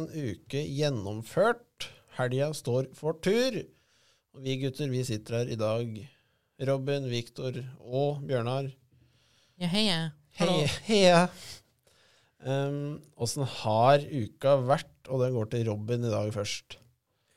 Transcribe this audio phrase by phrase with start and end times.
[0.00, 1.90] en uke gjennomført.
[2.16, 3.60] Helga står for tur.
[4.34, 5.94] Og vi gutter, vi sitter her i dag.
[6.68, 8.68] Robin, Viktor og Bjørnar.
[9.60, 10.00] Ja, heia.
[10.40, 11.24] Hei, heia.
[12.40, 14.92] Um, Åssen har uka vært?
[15.10, 16.78] Og den går til Robin i dag først.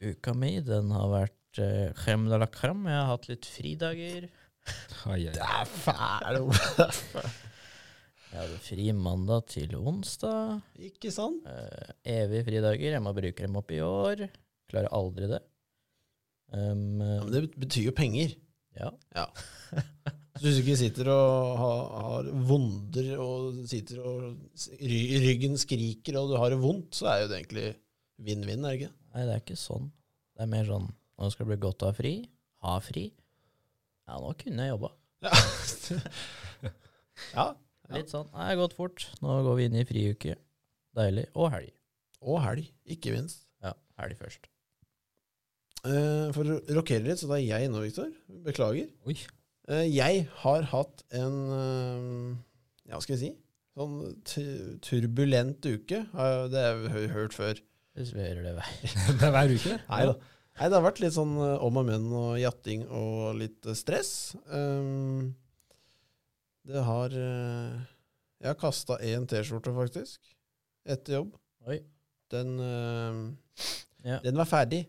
[0.04, 2.86] Uka mi, den har vært uh, crème de la crème.
[2.92, 4.30] Jeg har hatt litt fridager.
[5.12, 5.34] Ai, ai.
[5.36, 6.44] Det er fæl
[8.34, 10.56] Jeg hadde fri mandag til onsdag.
[10.90, 11.44] Ikke sant?
[11.46, 12.96] Uh, evig fridager.
[12.96, 14.24] Jeg må bruke dem opp i år.
[14.72, 15.42] Klarer aldri det.
[16.54, 18.34] Um, Ja, men det betyr jo penger.
[18.80, 18.90] ja.
[19.14, 19.28] Ja.
[20.34, 24.24] Så hvis du ikke sitter og har, har vonder og sitter og
[24.82, 27.68] ry- ryggen skriker og du har det vondt, så er jo det egentlig
[28.26, 28.96] vinn-vinn, er det ikke?
[29.14, 29.86] Nei, det er ikke sånn.
[30.34, 32.14] Det er mer sånn nå skal det bli godt å ha fri.
[32.66, 33.06] Ha fri.
[34.10, 34.90] Ja, nå kunne jeg jobba.
[35.22, 35.34] Ja.
[37.38, 37.46] ja.
[37.92, 38.30] Litt sånn.
[38.32, 39.06] Nei, det har gått fort.
[39.22, 40.38] Nå går vi inn i friuke.
[40.96, 41.28] Deilig.
[41.36, 41.74] Og helg.
[42.24, 43.44] Og helg, ikke minst.
[43.64, 44.48] Ja, helg først.
[45.84, 48.12] Eh, for å rokere litt, så tar jeg nå, Viktor.
[48.46, 48.88] Beklager.
[49.10, 49.18] Oi.
[49.68, 52.00] Eh, jeg har hatt en eh,
[52.88, 53.32] Ja, hva skal jeg si?
[53.74, 54.00] Sånn
[54.86, 56.04] turbulent uke.
[56.06, 57.60] Det har jeg hørt før.
[57.98, 58.70] Hvis vi hører det hver
[59.20, 59.80] Det er hver uke.
[59.90, 60.16] Nei da.
[60.54, 63.78] Nei, det har vært litt sånn eh, om og men og jatting og litt eh,
[63.78, 64.36] stress.
[64.46, 65.34] Um,
[66.68, 67.80] det har eh,
[68.44, 70.20] Jeg har kasta én T-skjorte, faktisk,
[70.86, 71.34] etter jobb.
[71.68, 71.80] Oi.
[72.34, 73.22] Den, eh,
[74.04, 74.20] Ja.
[74.24, 74.86] den var ferdig.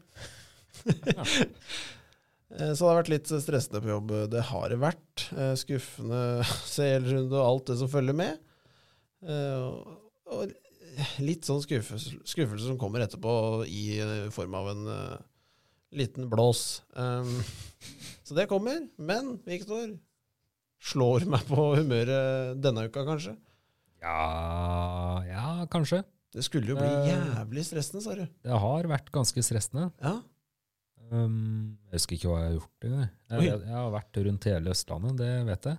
[2.55, 4.11] Eh, Så det har vært litt stressende på jobb.
[4.31, 5.25] Det har det vært.
[5.58, 6.20] Skuffende
[6.75, 8.36] CL-runde og alt det som følger med.
[9.27, 10.53] Og-
[11.19, 13.33] litt sånn skuffelse, skuffelse som kommer etterpå
[13.66, 13.98] i
[14.31, 14.84] form av en
[15.98, 16.83] liten blås.
[18.28, 18.84] Så det kommer.
[19.03, 19.97] Men Viktor
[20.84, 23.34] slår meg på humøret denne uka, kanskje.
[24.05, 26.03] Ja, ja, kanskje.
[26.34, 27.11] Det skulle jo bli Eh.
[27.15, 28.25] jævlig stressende, sa du.
[28.45, 29.87] Det har vært ganske stressende.
[30.03, 30.17] Ja.
[31.12, 32.87] Um, jeg husker ikke hva jeg har gjort.
[32.89, 33.06] Oi.
[33.44, 35.78] Jeg, jeg har vært rundt hele Østlandet, det vet jeg.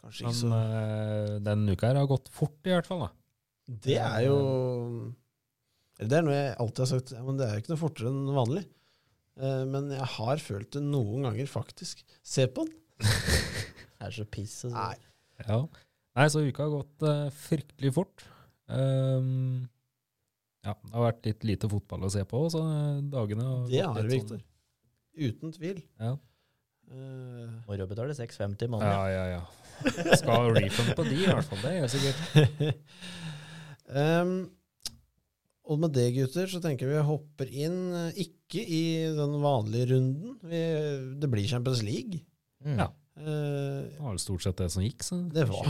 [0.00, 3.04] Kanskje ikke Men så eh, den uka her har gått fort, i hvert fall.
[3.06, 3.10] da.
[3.86, 4.38] Det er jo
[6.00, 8.08] Det er noe jeg alltid har sagt, ja, men det er jo ikke noe fortere
[8.10, 8.64] enn vanlig.
[9.40, 12.02] Eh, men jeg har følt det noen ganger, faktisk.
[12.24, 12.76] Se på den.
[14.00, 14.56] Er så piss.
[14.66, 14.76] Altså.
[14.76, 15.44] Nei.
[15.46, 15.60] Ja.
[16.18, 18.24] Nei, så uka har gått uh, fryktelig fort.
[18.70, 19.68] Um,
[20.64, 23.78] ja, det har vært litt lite fotball å se på, så eh, dagene har Det
[23.80, 24.42] gått har det, litt Sånn.
[25.20, 25.80] Uten tvil.
[26.00, 26.12] Ja.
[26.90, 28.92] Uh, Moro betaler 6,50 i måneden.
[28.92, 29.38] ja, ja.
[29.38, 30.16] ja.
[30.20, 31.62] Skal refunde på de, i hvert fall.
[31.64, 32.90] Det gjør sikkert.
[33.94, 34.34] um,
[35.70, 38.82] og med det, gutter, så tenker vi hopper inn, eh, ikke i
[39.16, 40.36] den vanlige runden.
[40.44, 40.62] Vi,
[41.22, 42.20] det blir Champions League.
[42.66, 42.82] Mm.
[42.82, 42.90] Ja.
[43.20, 45.68] Eh, Det var vel stort sett det som gikk, så det var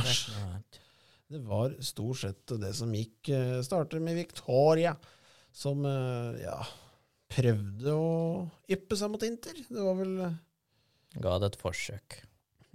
[1.31, 3.28] Det var stort sett det som gikk.
[3.28, 4.97] eh, Starter med Victoria,
[5.53, 6.59] som eh, ja,
[7.31, 9.55] prøvde å yppe seg mot Inter.
[9.69, 10.16] Det var vel
[11.21, 12.21] Ga det et forsøk.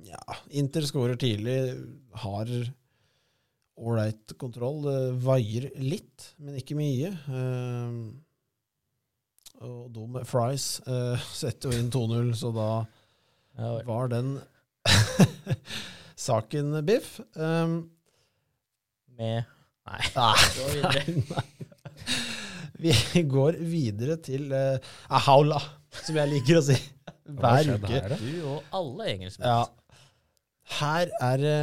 [0.03, 0.19] Ja,
[0.51, 1.55] Inter skårer tidlig,
[2.19, 2.49] har
[3.79, 4.81] ålreit kontroll.
[4.83, 7.11] Det vaier litt, men ikke mye.
[7.11, 7.99] Eh,
[9.65, 10.81] og med Fries
[11.41, 12.69] setter jo inn 2-0, så da
[13.87, 14.35] var den
[16.27, 17.19] saken biff.
[17.35, 17.77] Um,
[19.15, 19.43] med
[19.85, 20.01] Nei.
[20.81, 21.43] Nei, nei.
[22.81, 24.81] Vi går videre til uh,
[25.13, 25.59] Ahaula,
[26.01, 26.77] som jeg liker å si
[27.37, 28.01] hver uke.
[28.17, 29.45] Du og alle engelskmenn.
[29.45, 30.01] Ja.
[30.79, 31.59] Her er det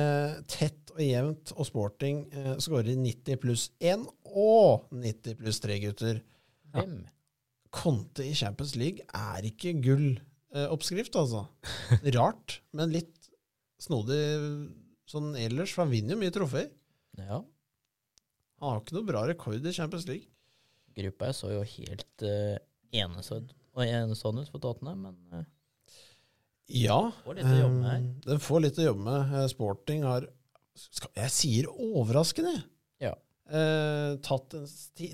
[0.55, 6.23] tett og jevnt, og Sporting uh, skårer 90 pluss 1 og 90 pluss 3, gutter.
[6.73, 7.01] Hvem?
[7.73, 9.75] Konte i Champions League er ikke
[10.53, 11.47] gull-oppskrift, altså.
[12.17, 13.31] Rart, men litt
[13.83, 14.21] snodig
[15.11, 16.69] sånn ellers, for han vinner jo mye trofeer.
[17.19, 17.41] Ja.
[18.63, 20.29] Han har ikke noe bra rekord i Champions League.
[20.97, 22.57] Gruppa jeg så jo helt uh,
[22.93, 25.45] enesådd og enestående ut for Tottenham, men uh,
[26.69, 26.99] Ja.
[27.25, 28.03] Får litt å jobbe med her.
[28.05, 29.33] eh, Den får litt å jobbe med.
[29.41, 30.29] Eh, Sporting har
[30.79, 32.53] skal, Jeg sier overraskende.
[33.03, 33.15] Ja.
[33.53, 34.69] Uh, tatt en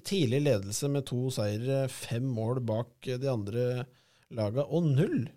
[0.07, 3.65] tidlig ledelse med to seire, fem mål bak eh, de andre
[4.35, 5.29] laga, og null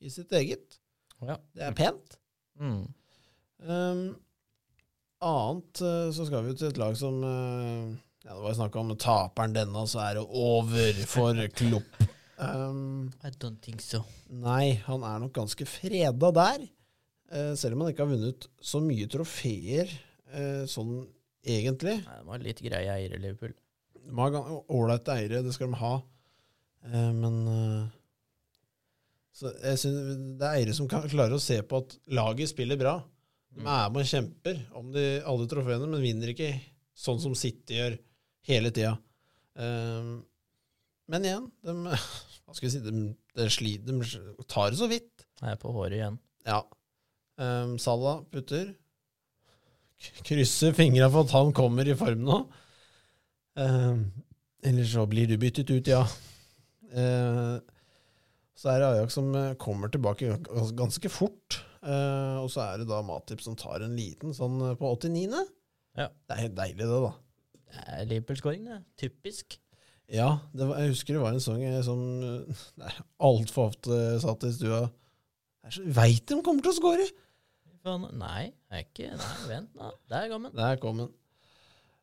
[0.00, 0.78] i sitt eget.
[1.22, 1.36] ja.
[1.54, 2.16] Det er pent.
[2.60, 2.84] Mm.
[3.60, 4.04] Um,
[5.20, 7.90] annet eh, så skal vi til et lag som eh,
[8.24, 12.04] ja, Det var snakk om taperen denne, så er det over for Klopp.
[12.40, 14.02] Um, I don't think so.
[14.32, 16.68] Nei, han er nok ganske freda der.
[17.30, 19.92] Uh, selv om han ikke har vunnet så mye trofeer
[20.32, 21.02] uh, sånn
[21.44, 21.98] egentlig.
[22.00, 23.52] Nei, de var litt greie eiere, Liverpool.
[24.16, 24.40] Har
[24.72, 25.94] ålreite eiere, det skal de ha.
[26.88, 27.36] Uh, men
[29.36, 32.78] så jeg synes Det er eiere som kan klare å se på at laget spiller
[32.80, 32.96] bra.
[33.50, 36.52] De er med og kjemper om de, alle trofeene, men vinner ikke
[36.98, 37.96] sånn som City gjør,
[38.50, 38.92] hele tida.
[39.58, 40.20] Um,
[41.10, 41.74] men igjen, de,
[42.46, 42.92] hva skal vi si, de,
[43.38, 43.96] de, sli- de
[44.50, 45.26] tar det så vidt.
[45.40, 46.20] Jeg er på håret igjen.
[46.46, 46.60] Ja.
[47.40, 48.70] Um, Salah putter.
[50.24, 52.38] Krysser fingra for at han kommer i form nå.
[53.60, 54.04] Um,
[54.64, 56.04] eller så blir du byttet ut, ja.
[56.94, 57.58] Uh,
[58.60, 61.62] så er det Ajax som eh, kommer tilbake gans- ganske fort.
[61.80, 65.38] Uh, og så er det da Matip som tar en liten sånn eh, på 89.
[65.96, 66.10] Ja.
[66.10, 67.12] Det er helt deilig, det, da.
[67.70, 68.76] Det er Liverpool-skåring, det.
[69.00, 69.56] Typisk.
[70.10, 72.02] Ja, det var, jeg husker det var en sang eh, som
[72.84, 72.98] uh,
[73.30, 74.82] altfor ofte satt i stua.
[75.96, 77.08] Veit de kommer til å score!
[77.80, 79.88] Nei, jeg er ikke Nei, vent da.
[80.12, 80.52] Der kom den.
[80.58, 81.08] Der kom den.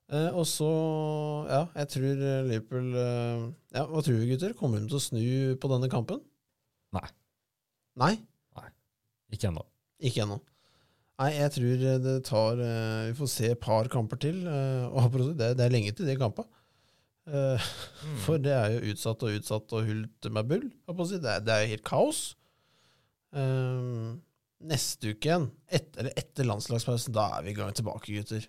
[0.07, 0.69] Eh, og så,
[1.51, 3.41] ja, jeg tror eh, Liverpool eh,
[3.75, 4.53] Ja, Hva tror vi, gutter?
[4.57, 5.23] Kommer de til å snu
[5.59, 6.21] på denne kampen?
[6.95, 7.07] Nei.
[7.99, 8.13] Nei?
[9.33, 9.63] Ikke ennå.
[10.07, 10.37] Ikke ennå.
[11.17, 14.43] Nei, jeg tror det tar eh, Vi får se et par kamper til.
[14.47, 16.47] eh, og det, det er lenge til de kampene.
[17.27, 17.67] Eh,
[18.07, 18.17] Mm.
[18.23, 20.67] For det er jo utsatt og utsatt og hult med bull.
[20.87, 22.19] Det er, det er jo helt kaos.
[24.67, 28.45] Neste uke igjen, et, eller etter landslagspausen, da er vi i gang tilbake, gutter.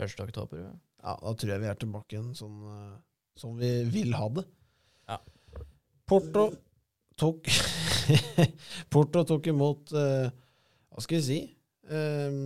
[0.00, 0.14] 1.
[0.24, 0.62] oktober.
[0.62, 0.70] ja.
[1.00, 2.56] Ja, da tror jeg vi er tilbake igjen sånn
[3.40, 4.44] som vi vil ha det.
[5.08, 5.16] Ja.
[6.08, 6.46] Porto
[7.20, 7.50] tok
[8.92, 10.28] Porto tok imot uh,
[10.90, 11.40] Hva skal vi si?
[11.90, 12.36] Eh,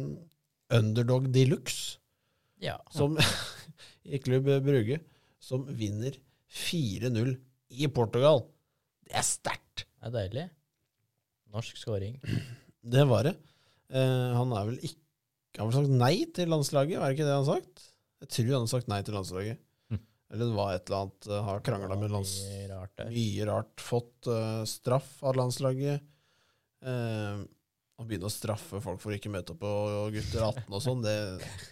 [0.74, 1.98] underdog de luxe,
[2.64, 2.78] Ja.
[2.92, 3.16] som
[4.14, 4.98] i Klubb Brugge,
[5.40, 6.16] som vinner
[6.48, 7.34] 4-0
[7.76, 8.44] i Portugal.
[9.04, 9.84] Det er sterkt!
[10.00, 10.44] Det er deilig.
[11.54, 12.16] Norsk scoring.
[12.94, 13.34] Det var det.
[13.92, 15.00] Uh, han er vel ikke
[15.60, 17.84] Han har vel sagt nei til landslaget, var det ikke det han har sagt?
[18.24, 19.60] Jeg tror han har sagt nei til landslaget.
[20.34, 22.32] Eller det var et eller annet uh, Har krangla med lands...
[22.50, 23.10] Mye rart der.
[23.14, 23.74] Mye rart.
[23.78, 26.02] Fått uh, straff av landslaget.
[26.84, 27.44] Uh,
[27.94, 29.74] å begynne å straffe folk for å ikke møte opp på
[30.16, 31.14] gutter 18 og sånn, det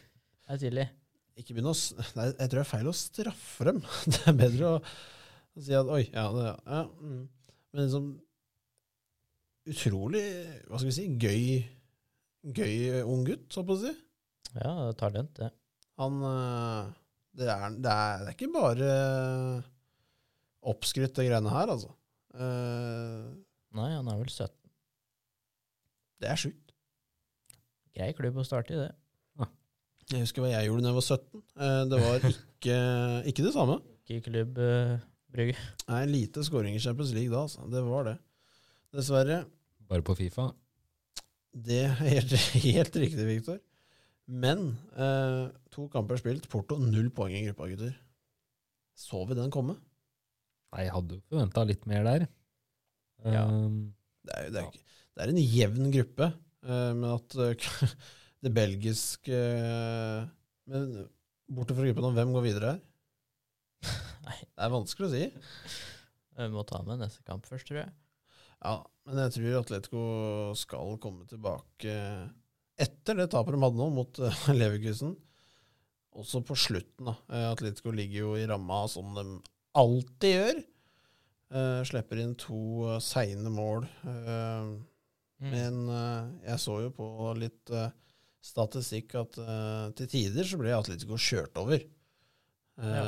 [0.46, 0.86] Det er tidlig.
[1.40, 3.80] Ikke begynne å Nei, jeg tror det er feil å straffe dem.
[4.12, 7.22] Det er bedre å, å si at oi, ja, det, ja mm.
[7.72, 8.12] Men liksom
[9.72, 10.24] Utrolig,
[10.66, 11.44] hva skal vi si, gøy
[12.58, 13.92] Gøy ung gutt, så på å si.
[14.56, 15.52] Ja, talent, det.
[16.02, 16.88] Han eh,
[17.38, 18.88] det er, det, er, det er ikke bare
[20.72, 21.92] oppskrytt, det greiene her, altså.
[22.32, 23.32] Uh,
[23.76, 24.52] Nei, han er vel 17.
[26.22, 26.74] det er sjukt.
[27.92, 28.92] Grei klubb å starte i, det.
[30.12, 31.42] Jeg husker hva jeg gjorde da jeg var 17.
[31.56, 32.76] Uh, det var ikke,
[33.32, 33.78] ikke det samme.
[34.02, 34.96] Ikke klubb uh,
[35.32, 35.56] Brygge.
[35.88, 37.64] Nei, lite scoring i Champions League da, altså.
[37.72, 38.16] Det var det.
[38.92, 39.38] Dessverre.
[39.88, 40.50] Bare på Fifa.
[41.52, 42.34] Det er helt,
[42.66, 43.60] helt riktig, Viktor.
[44.30, 46.46] Men eh, to kamper spilt.
[46.52, 47.94] Porto null poeng i gruppa, gutter.
[48.98, 49.74] Så vi den komme?
[50.72, 52.28] Nei, jeg hadde jo forventa litt mer der.
[53.26, 53.44] Ja.
[53.48, 53.92] Um,
[54.22, 54.84] Det er, det er, ja.
[55.16, 56.28] det er en jevn gruppe,
[56.62, 57.66] eh, men at eh,
[58.46, 60.28] det belgiske eh,
[60.70, 60.92] Men
[61.50, 62.82] borte fra gruppen, om hvem går videre her?
[64.28, 65.26] Nei, Det er vanskelig å si.
[66.38, 67.92] vi må ta med neste kamp først, tror jeg.
[68.62, 68.76] Ja,
[69.08, 70.02] men jeg tror Atletico
[70.58, 71.96] skal komme tilbake
[72.80, 75.16] etter det tapet de hadde nå mot uh, Leverkusen.
[76.18, 77.14] Også på slutten, da.
[77.32, 79.24] Eh, Atletico ligger jo i ramma som de
[79.80, 80.58] alltid gjør.
[81.52, 83.86] Uh, slipper inn to uh, seine mål.
[84.06, 84.80] Uh,
[85.42, 85.50] Mm.
[85.50, 85.88] Men
[86.46, 87.70] jeg så jo på litt
[88.46, 89.38] statistikk at
[89.98, 91.82] til tider så ble Atletico kjørt over.
[92.78, 93.00] Ja.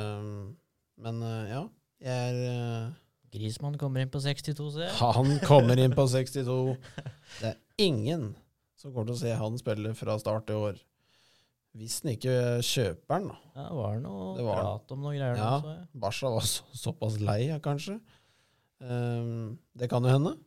[0.99, 1.61] Men ja,
[2.03, 2.89] jeg er
[3.31, 4.95] Grismann kommer inn på 62, ser jeg.
[4.99, 6.75] han kommer inn på 62.
[7.39, 7.57] Det er
[7.87, 8.33] ingen
[8.85, 10.77] som kommer til å se han spille fra start i år.
[11.75, 13.37] Hvis han ikke kjøper den, da.
[13.57, 15.59] Ja, det var noe Det var- prat om noen greier Ja.
[15.59, 15.87] så.
[16.05, 17.99] Barca var så, såpass lei, kanskje.
[18.79, 20.37] Um, det kan jo hende.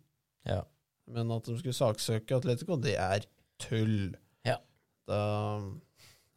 [0.47, 0.63] Ja.
[1.09, 3.25] Men at de skulle saksøke Atletico, det er
[3.59, 4.15] tull.
[4.45, 4.57] Ja.
[5.09, 5.19] Da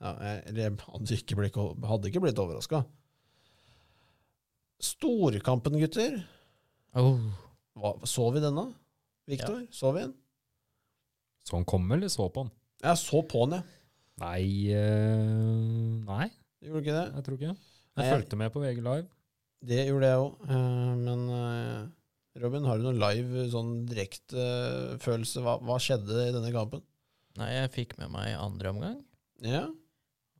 [0.01, 1.55] ja, jeg, jeg hadde ikke blitt,
[1.86, 2.84] hadde ikke blitt overraska.
[4.81, 6.24] Storkampen, gutter.
[6.98, 7.20] Oh.
[7.77, 8.74] Hva, så vi denne?
[9.29, 10.15] Viktor, så vi den?
[11.48, 12.51] Så han kom, eller så på han?
[12.83, 13.77] Jeg så på han, jeg.
[14.21, 14.43] Nei
[14.75, 16.27] eh, Nei,
[16.62, 17.07] Gjorde du ikke det?
[17.15, 17.57] jeg tror ikke det.
[17.57, 19.07] Nei, Jeg jeg- fulgte med på VG Live.
[19.62, 20.45] Det gjorde jeg òg.
[21.05, 21.88] men uh,
[22.41, 24.45] Robin, har du noen live sånn direkte
[24.98, 26.81] Uh, Hva, hva skjedde i denne kampen?
[27.38, 28.98] Nei, jeg fikk med meg andre omgang,
[29.45, 29.67] Ja,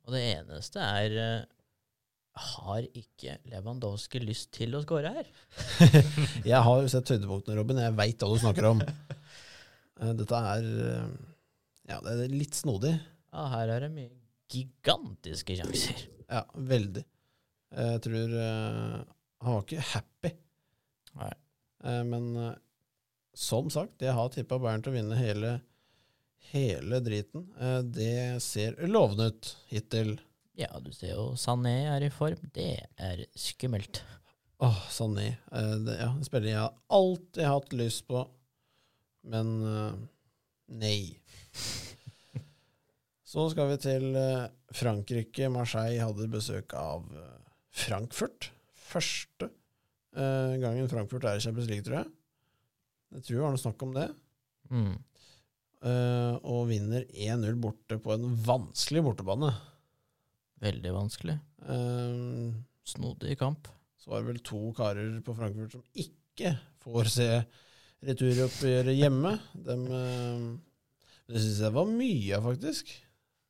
[0.02, 1.44] og det eneste er eh,
[2.34, 5.28] Har ikke Lewandowski lyst til å score her?
[6.50, 7.78] Jeg har jo sett høydepunktene, Robin.
[7.84, 8.82] Jeg veit hva du snakker om.
[10.02, 11.12] Eh, Dette er eh,
[11.90, 12.92] Ja, det er litt snodig.
[13.32, 14.10] Ja, her er det mye
[14.52, 16.02] gigantiske sjanser.
[16.28, 17.02] Ja, veldig.
[17.72, 18.98] Jeg tror eh,
[19.44, 20.34] Han var ikke happy.
[21.20, 21.32] Nei.
[21.84, 22.54] Eh, men eh,
[23.32, 25.54] som sagt, jeg har tippa Bayern til å vinne hele,
[26.52, 27.46] hele driten.
[27.58, 30.18] Eh, det ser lovende ut hittil.
[30.58, 32.40] Ja, du ser jo Sané er i form.
[32.52, 34.02] Det er skummelt.
[34.62, 35.30] Åh, Sané.
[35.50, 38.26] Eh, det, ja, en spiller jeg har alltid hatt lyst på,
[39.28, 39.92] men uh,
[40.72, 41.14] nei.
[43.32, 45.46] Så skal vi til eh, Frankrike.
[45.48, 47.38] Marseille hadde besøk av eh,
[47.72, 48.50] Frankfurt.
[48.76, 49.48] Første
[50.12, 52.10] gangen Frankfurt er i Champions League, tror jeg.
[53.16, 54.04] Jeg tror det var noe snakk om det.
[54.68, 54.92] Mm.
[55.82, 59.50] Uh, og vinner 1-0 borte på en vanskelig bortebane.
[60.62, 61.38] Veldig vanskelig.
[61.64, 62.52] Uh,
[62.86, 63.66] Snodig kamp.
[63.98, 67.28] så var det vel to karer på Frankfurt som ikke får se
[68.06, 69.32] returoppgjøret hjemme.
[69.66, 70.40] Dem, eh,
[71.30, 72.86] det syns jeg var mye av, faktisk.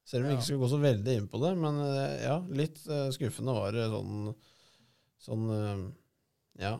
[0.04, 1.52] Selv om vi ikke skal gå så veldig inn på det.
[1.62, 4.32] Men eh, ja, litt eh, skuffende var det sånn
[5.22, 5.44] Sånn
[6.58, 6.74] Ja.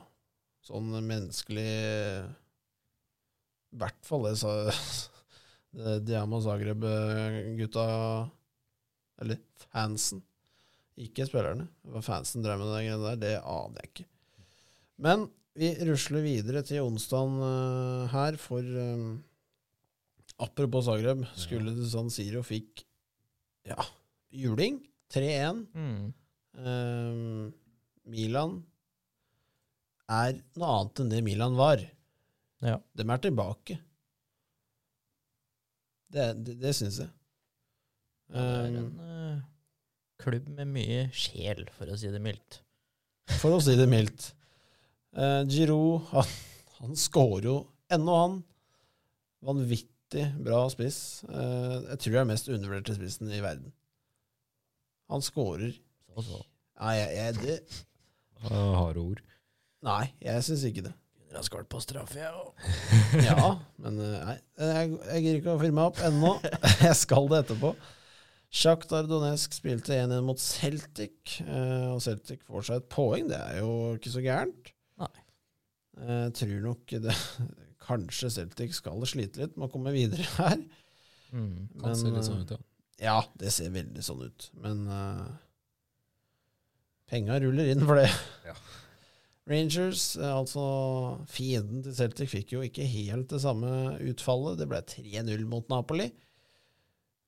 [0.67, 1.67] Sånn menneskelig I
[3.79, 4.51] hvert fall det sa
[5.79, 7.85] det Diamo Zagreb-gutta
[9.23, 9.39] Eller
[9.71, 10.25] fansen.
[10.99, 11.69] Ikke spillerne.
[11.89, 14.09] Hva fansen drev med der, det aner jeg ikke.
[15.07, 15.19] Men
[15.59, 19.23] vi rusler videre til onsdagen uh, her, for um,
[20.41, 22.85] apropos Zagreb, skulle til San Siro fikk
[23.69, 23.79] ja,
[24.33, 24.81] juling.
[25.13, 25.65] 3-1.
[25.77, 26.13] Mm.
[26.57, 27.49] Um,
[28.09, 28.61] Milan
[30.13, 31.83] er noe annet enn det Milan var.
[32.65, 32.79] Ja.
[32.97, 33.79] De er tilbake.
[36.13, 37.13] Det, det, det syns jeg.
[38.33, 39.41] Um, det er Eh, en uh,
[40.23, 42.63] klubb med mye sjel, for å si det mildt.
[43.41, 44.33] For å si det mildt.
[45.17, 46.33] Eh, Giroud, han,
[46.81, 47.57] han scorer jo
[47.93, 48.39] ennå, han.
[49.45, 51.23] Vanvittig bra spiss.
[51.29, 53.73] Eh, jeg tror jeg er mest undervurderte spissen i verden.
[55.13, 55.75] Han scorer
[56.13, 56.43] Så så.
[56.83, 57.83] Nei, jeg, jeg, det,
[58.43, 59.21] Uh, Harde ord.
[59.87, 60.91] nei, jeg syns ikke det.
[61.29, 62.33] Kunne ha skåret på straffe, ja.
[63.29, 66.33] Ja, men eh, nei, jeg, jeg gir ikke å fyre meg opp ennå.
[66.83, 67.71] Jeg skal det etterpå.
[68.53, 73.31] Sjaktar Donetsk spilte 1-1 mot Celtic, eh, og Celtic får seg et poeng.
[73.31, 74.72] Det er jo ikke så gærent.
[75.99, 77.15] Jeg tror nok det
[77.87, 80.61] Kanskje Celtic skal slite litt med å komme videre her.
[81.35, 81.69] Mm.
[81.83, 82.61] Kan se litt sånn ut, ja.
[83.03, 84.47] Ja, det ser veldig sånn ut.
[84.63, 85.25] Men uh,
[87.11, 88.11] penga ruller inn for det.
[88.49, 88.55] Ja.
[89.51, 90.63] Rangers, eh, altså
[91.27, 94.61] fienden til Celtic, fikk jo ikke helt det samme utfallet.
[94.61, 96.07] Det ble 3-0 mot Napoli.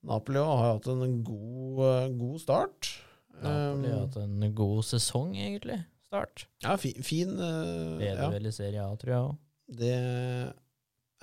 [0.06, 2.92] Napoli har hatt en god, eh, god start.
[3.40, 5.80] Napoli har Um, hatt en god sesong, egentlig.
[6.14, 6.44] Start.
[6.62, 9.40] ja, fi, fin uh, Leder ja, vel i Serie A, tror jeg òg.
[9.80, 9.94] Det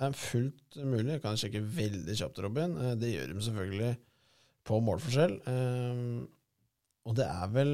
[0.02, 1.14] er fullt mulig.
[1.14, 2.76] Jeg kan sjekke veldig kjapt, Robin.
[2.76, 3.90] Eh, Det gjør de selvfølgelig
[4.68, 5.38] på målforskjell.
[5.46, 6.28] Um,
[7.08, 7.72] og det er vel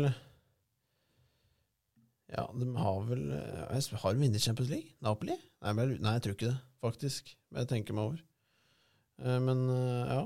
[2.29, 4.95] Ja, de har vel eh, Har de vunnet Champions League?
[5.05, 5.37] Napoli?
[5.65, 7.35] Nei, nei, jeg tror ikke det, faktisk.
[7.51, 8.25] Men jeg tenker meg over.
[9.19, 10.23] Uh, men uh, ja.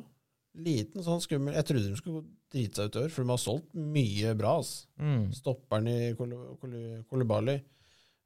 [0.52, 3.40] Liten sånn skummel Jeg trodde de skulle drite seg ut i år, for de har
[3.42, 4.54] solgt mye bra.
[4.60, 4.86] Altså.
[5.02, 5.24] Mm.
[5.36, 7.56] Stopperen i Kol- Kol- Kolibali.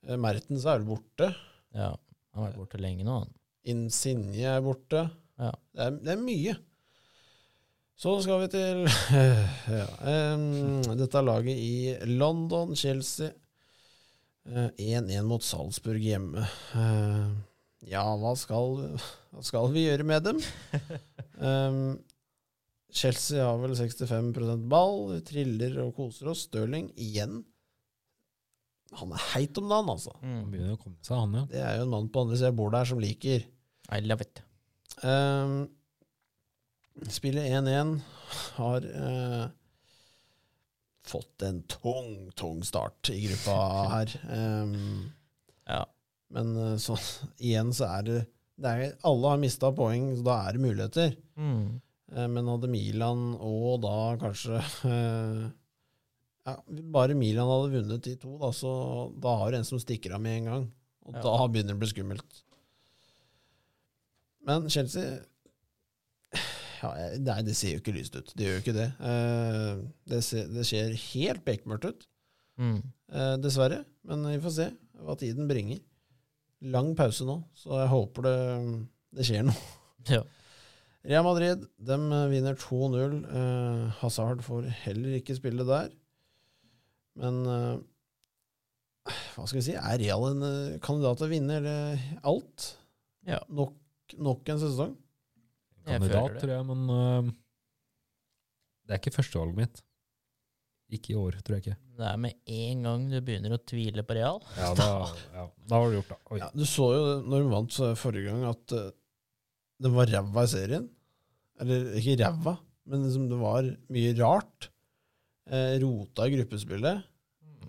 [0.06, 1.30] Eh, Mertens er vel borte.
[1.76, 1.92] Ja.
[2.34, 3.32] Han har vært borte lenge nå, han.
[3.72, 5.06] Insigne er borte.
[5.40, 5.50] Ja.
[5.74, 6.56] Det, er, det er mye.
[7.96, 8.82] Så skal vi til
[9.72, 9.86] ja,
[10.36, 13.30] um, dette laget i London, Chelsea.
[14.46, 14.68] Eh,
[15.00, 16.44] 1-1 mot Salzburg hjemme.
[16.76, 17.32] Uh,
[17.88, 18.76] ja, hva skal,
[19.32, 20.42] hva skal vi gjøre med dem?
[21.46, 21.80] Em,
[22.96, 26.46] Chelsea har vel 65% ball, vi triller og koser oss.
[26.48, 27.42] Stirling igjen.
[28.96, 30.14] Han er heit om dagen, altså.
[30.22, 30.50] Han Mm.
[30.52, 31.44] begynner å komme seg, han, ja.
[31.50, 33.44] Det er jo en mann på andre sida av bordet her som liker.
[33.92, 34.40] I love it.
[35.04, 35.68] Um,
[37.12, 38.00] spiller 1-1.
[38.56, 39.48] Har uh,
[41.06, 43.58] fått en tung, tung start i gruppa
[43.92, 44.14] her.
[44.30, 45.12] Um,
[45.68, 45.84] Ja.
[46.30, 46.96] men eh, så,
[47.42, 48.16] igjen så er det,
[48.58, 51.16] det er, Alle har mista poeng, så da er det muligheter.
[51.36, 51.80] Mm.
[52.14, 54.60] Eh, men hadde Milan og da kanskje
[54.90, 55.44] eh,
[56.46, 56.54] ja,
[56.94, 58.70] Bare Milan hadde vunnet de to, da, så
[59.18, 60.66] da har du en som stikker av med en gang.
[61.06, 61.22] Og Ja.
[61.24, 62.42] da begynner det å bli skummelt.
[64.46, 65.18] Men Chelsea
[66.82, 66.90] ja,
[67.22, 68.30] Nei, det ser jo ikke lyst ut.
[68.36, 68.88] Det gjør jo ikke det.
[69.10, 69.82] Eh,
[70.12, 72.06] det, ser, det ser helt bekmørkt ut,
[72.56, 72.78] Mm.
[73.44, 73.82] dessverre.
[74.08, 74.64] Men vi får se
[75.04, 75.82] hva tiden bringer.
[76.72, 78.36] Lang pause nå, så jeg håper det,
[79.18, 79.66] det skjer noe.
[80.14, 80.22] Ja.
[81.06, 81.96] Real Madrid de
[82.32, 83.20] vinner 2-0.
[83.30, 85.92] Eh, Hazard får heller ikke spille der.
[87.16, 87.76] Men eh,
[89.36, 89.76] hva skal vi si?
[89.78, 92.70] Er Real en eh, kandidat til å vinne eller alt?
[93.26, 93.38] Ja.
[93.46, 93.76] Nok,
[94.18, 94.94] nok en sesong?
[95.86, 97.28] Jeg Kandidat, tror jeg, men uh,
[98.82, 99.82] det er ikke førstevalget mitt.
[100.96, 101.76] Ikke i år, tror jeg ikke.
[102.00, 104.40] Det er med en gang du begynner å tvile på Real.
[104.58, 104.88] Ja, da,
[105.30, 106.18] ja, da har du gjort det.
[106.26, 106.40] Oi.
[106.42, 108.90] Ja, du så jo når hun vant forrige gang, at uh,
[109.86, 110.90] den var ræva i serien.
[111.62, 114.70] Eller ikke ræva, men liksom det var mye rart.
[115.46, 117.04] Eh, rota i gruppespillet.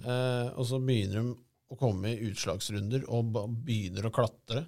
[0.04, 1.36] Eh, og så begynner de
[1.74, 4.64] å komme i utslagsrunder og begynner å klatre.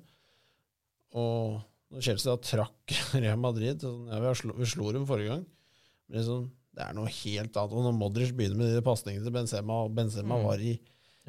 [1.17, 1.59] Og
[1.89, 5.45] når Chelsea da trakk Real Madrid sånn, ja, vi, slo, vi slo dem forrige gang.
[6.09, 6.47] Men det, er sånn,
[6.77, 7.75] det er noe helt annet.
[7.75, 10.45] Og når Modric begynner med de pasningene til Benzema, og Benzema Mm.
[10.49, 10.77] var i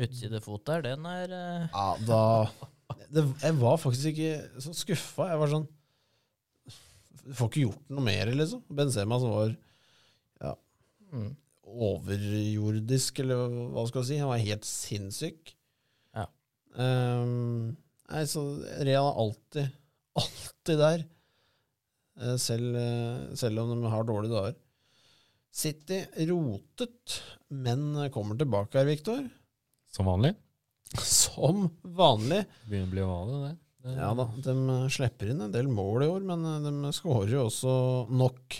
[0.00, 1.64] Utsidefot der, den er uh...
[1.74, 2.20] Ja, da
[3.12, 5.26] det, Jeg var faktisk ikke så skuffa.
[5.32, 5.66] Jeg var sånn
[7.28, 8.62] får ikke gjort noe mer, liksom.
[8.68, 9.56] Benzema som var
[11.12, 11.30] mm.
[11.90, 14.18] overjordisk, eller hva skal jeg si.
[14.22, 15.54] Han var helt sinnssyk.
[16.16, 16.26] Ja.
[16.74, 17.72] Um,
[18.10, 18.44] nei, så
[18.86, 19.78] Real er alltid,
[20.24, 21.06] alltid der.
[22.20, 24.58] Eh, selv, eh, selv om de har dårlige dager.
[25.50, 27.16] City rotet,
[27.48, 29.24] men kommer tilbake her, Viktor.
[29.90, 30.36] Som vanlig.
[31.02, 32.44] Som vanlig.
[32.68, 33.56] Begynner å bli vanlig, det.
[33.88, 34.54] Ja da, de
[34.92, 37.72] slipper inn en del mål i år, men eh, de skårer jo også
[38.12, 38.58] nok.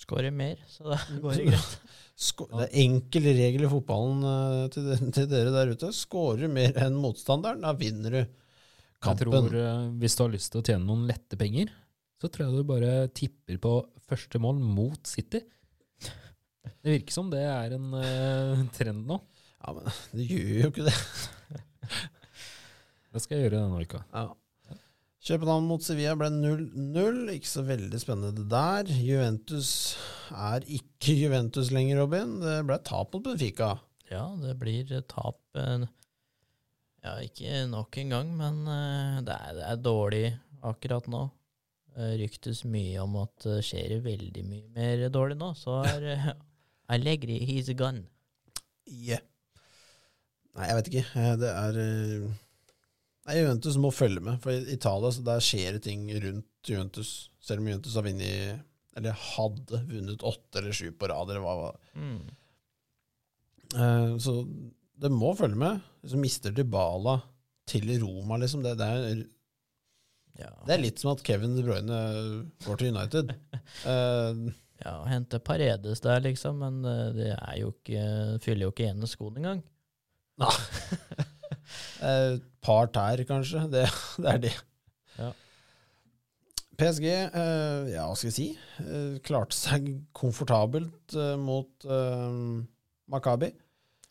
[0.00, 1.78] Skårer mer, så det går jo greit.
[2.20, 5.88] Det er enkel regel i fotballen eh, til, dere der ute.
[5.96, 8.18] Skårer mer enn motstanderen, da vinner du
[9.00, 9.24] kampen.
[9.24, 11.72] Jeg tror eh, Hvis du har lyst til å tjene noen lette penger,
[12.20, 13.72] så tror jeg du bare tipper på
[14.04, 15.40] første mål mot City.
[16.60, 19.16] Det virker som det er en uh, trend nå.
[19.60, 20.96] Ja, men det gjør jo ikke det.
[23.10, 24.04] Det skal jeg gjøre denne uka.
[24.14, 24.28] Ja.
[25.20, 27.18] København mot Sevilla ble 0-0.
[27.34, 28.88] Ikke så veldig spennende der.
[29.04, 29.98] Juventus
[30.32, 32.38] er ikke Juventus lenger, Robin.
[32.40, 33.74] Det ble tap mot Benfica.
[34.10, 35.84] Ja, det blir tap eh,
[37.04, 40.24] Ja, ikke nok en gang, men eh, det er, det er dårlig
[40.66, 41.26] akkurat nå.
[42.00, 46.28] Ryktes mye om at det skjer veldig mye mer dårlig nå, så er eh,
[46.94, 48.06] Allegri, he's gun.
[48.88, 49.20] Yeah.
[50.56, 51.26] Nei, jeg vet ikke.
[51.44, 51.82] Det er
[53.36, 54.40] Juventus må følge med.
[54.42, 57.30] For i Italia så der skjer det ting rundt Juventus.
[57.40, 58.66] Selv om Juventus har vunnet
[58.98, 61.72] Eller hadde vunnet åtte eller sju på rad, eller hva.
[61.94, 62.20] Mm.
[63.74, 64.34] Uh, Så
[65.00, 65.84] det må følge med.
[66.04, 67.20] Så mister Dybala
[67.70, 68.64] til Roma, liksom.
[68.66, 69.22] Det, det, er,
[70.40, 72.00] Ja, det er litt som at Kevin De Bruyne
[72.66, 73.32] går til United.
[73.86, 74.50] uh,
[74.84, 78.04] ja, hente Paredes der, liksom, men eh, det er jo ikke
[78.44, 79.62] Fyller jo ikke ene skoen engang.
[82.02, 83.66] Et par tær, kanskje.
[83.74, 83.86] Det,
[84.18, 84.54] det er det.
[85.18, 85.30] Ja.
[86.80, 88.46] PSG, eh, ja, hva skal jeg si,
[88.86, 92.38] eh, klarte seg komfortabelt eh, mot eh,
[93.12, 93.50] Makabi.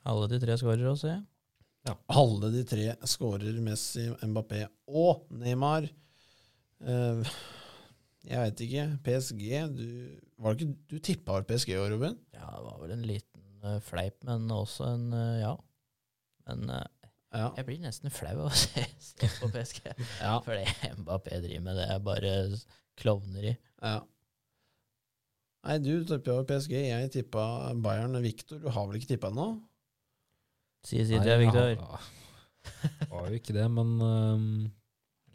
[0.09, 1.95] Alle de tre skårer også, ja.
[2.13, 5.87] Alle de tre skårer Messi, Mbappé og Neymar.
[6.85, 7.31] Eh,
[8.29, 8.85] jeg veit ikke.
[9.05, 9.43] PSG
[9.73, 9.85] Du,
[10.37, 12.17] var det ikke, du tippa vel PSG i år, Robin?
[12.35, 15.55] Ja, det var vel en liten eh, fleip, men også en eh, ja.
[16.49, 17.51] Men eh, Ja.
[17.59, 18.81] jeg blir nesten flau av å se,
[19.37, 19.83] på PSG.
[20.23, 22.31] ja, For det Mbappé driver med, det er bare
[22.99, 23.57] klovneri.
[23.83, 23.99] ja.
[25.67, 28.13] Nei, du tippa PSG, jeg tippa Bayern.
[28.23, 29.49] Viktor, du har vel ikke tippa nå?
[30.87, 31.65] Si Nei, ja, Victor.
[31.73, 32.07] jeg har-
[33.11, 34.45] Har jo ikke det, men um...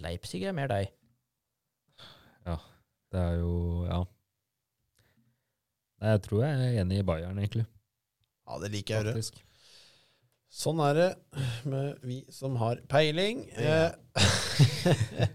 [0.01, 0.89] Leipzig er mer deg.
[2.49, 2.57] Ja.
[3.13, 4.01] det er jo Ja.
[6.01, 7.67] Nei, jeg tror jeg er enig i Bayern, egentlig.
[8.49, 9.23] Ja, det liker jeg å høre.
[10.55, 11.07] Sånn er det
[11.67, 13.41] med vi som har peiling.
[13.59, 13.89] Ja.
[13.91, 15.33] Eh,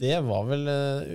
[0.00, 1.10] det var vel eh,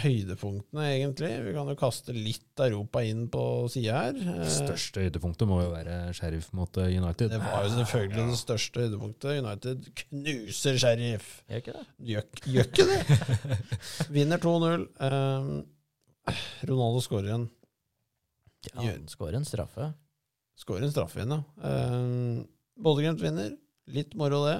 [0.00, 1.30] høydepunktene, egentlig.
[1.46, 4.18] Vi kan jo kaste litt Europa inn på sida her.
[4.18, 7.30] Eh, Det største høydepunktet må jo være Sheriff mot eh, United.
[7.36, 9.38] det var jo selvfølgelig det største høydepunktet.
[9.44, 11.30] United knuser Sheriff.
[11.46, 11.86] Gjør ikke det?
[12.10, 13.62] Gjør, gjør ikke det!
[14.18, 14.88] Vinner 2-0.
[15.06, 16.34] Eh,
[16.68, 17.46] Ronaldo skårer en,
[18.74, 19.92] Ja, han skårer en straffe.
[20.58, 21.68] Skårer en straffe igjen, ja.
[21.68, 22.40] Eh,
[22.78, 23.54] Bodø-Glimt vinner.
[23.90, 24.58] Litt moro, det.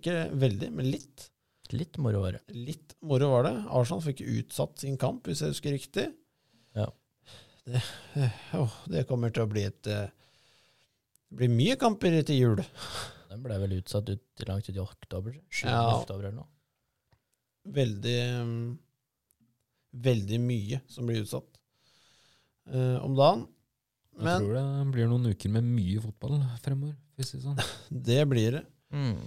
[0.00, 1.28] Ikke veldig, men litt.
[1.74, 2.56] Litt moro var det.
[2.56, 3.54] Litt moro var det.
[3.70, 6.06] Arsenal fikk utsatt sin kamp, hvis jeg husker riktig.
[6.78, 6.88] Ja.
[7.66, 7.82] Det,
[8.18, 10.08] eh, det kommer til å bli et eh,
[11.30, 12.62] Det blir mye kamper til jul.
[13.30, 15.36] Den ble vel utsatt ut langt ut i oktober.
[15.46, 15.66] 7.
[15.68, 15.84] Ja.
[16.00, 16.50] oktober eller noe.
[17.70, 18.70] Veldig mm,
[20.02, 21.60] Veldig mye som blir utsatt
[22.70, 23.46] eh, om dagen.
[24.16, 26.96] Jeg Men tror det blir noen uker med mye fotball fremover.
[27.16, 27.60] Hvis det, sånn.
[28.10, 28.64] det blir det.
[28.92, 29.20] Mm.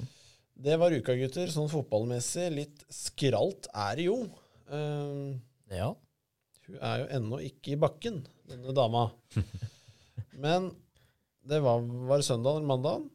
[0.63, 1.50] Det var uka, gutter.
[1.54, 2.50] Sånn fotballmessig.
[2.54, 4.19] Litt skralt er det jo.
[4.69, 5.39] Uh,
[5.74, 5.93] Ja.
[6.67, 9.08] Hun er jo ennå ikke i bakken, denne dama.
[10.43, 10.69] Men
[11.43, 13.08] det var, var det søndag eller mandag?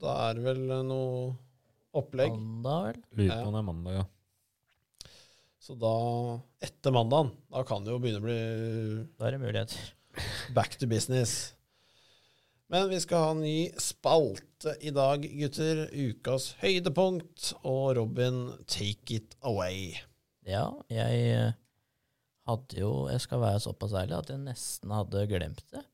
[0.00, 1.34] Da er det vel noe
[1.94, 2.32] opplegg.
[2.32, 3.02] Mandag, vel?
[3.18, 3.42] Lurer Ja.
[3.42, 4.06] på om det er mandag, ja.
[5.64, 5.92] Så da,
[6.64, 8.38] etter mandagen, da kan det jo begynne å bli
[9.18, 9.92] Da er det muligheter.
[10.54, 11.52] Back to business.
[12.72, 15.84] Men vi skal ha en ny spalte i dag, gutter.
[15.92, 17.52] Ukas høydepunkt.
[17.62, 19.92] Og Robin, take it away.
[20.48, 21.52] Ja, jeg eh,
[22.48, 25.84] hadde jo Jeg skal være såpass ærlig at jeg nesten hadde glemt det.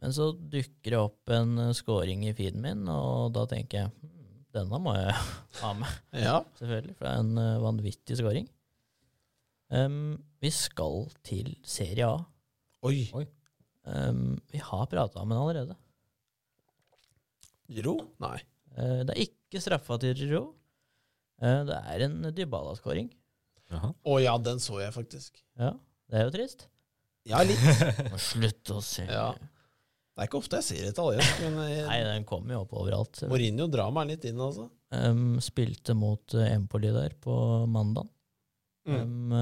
[0.00, 3.92] Men så dukker det opp en eh, scoring i feeden min, og da tenker jeg
[4.00, 5.14] "Hmm, denne må jeg
[5.62, 6.38] ha med, Ja.
[6.60, 8.48] selvfølgelig, for det er en eh, vanvittig scoring.
[9.74, 12.18] Um, vi skal til Serie A.
[12.84, 13.08] Oi.
[13.16, 13.24] Oi.
[13.84, 15.76] Um, vi har prata om den allerede.
[17.68, 17.98] Giro?
[18.22, 18.38] Nei.
[18.74, 20.44] Uh, det er ikke straffa til Giro.
[21.42, 23.10] Uh, det er en Dybala-skåring.
[23.74, 25.40] Å oh, ja, den så jeg faktisk.
[25.58, 25.72] Ja,
[26.10, 26.68] det er jo trist.
[27.28, 27.60] Ja, litt.
[28.30, 29.06] Slutt å se.
[29.08, 29.32] Ja.
[30.14, 31.56] Det er ikke ofte jeg ser italiensk, men
[31.88, 33.24] Nei, den kommer jo opp overalt.
[33.26, 34.68] Mourinho drar meg litt inn, altså.
[34.94, 37.34] Um, spilte mot uh, Empoli der på
[37.66, 38.06] mandag.
[38.86, 39.00] Mm.
[39.00, 39.34] Um,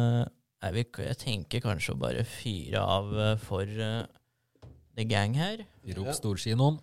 [0.63, 4.07] jeg, jeg tenker kanskje å bare fyre av uh, for uh,
[4.97, 5.63] the gang her.
[5.97, 6.13] Rop Ja.
[6.17, 6.79] storkinoen.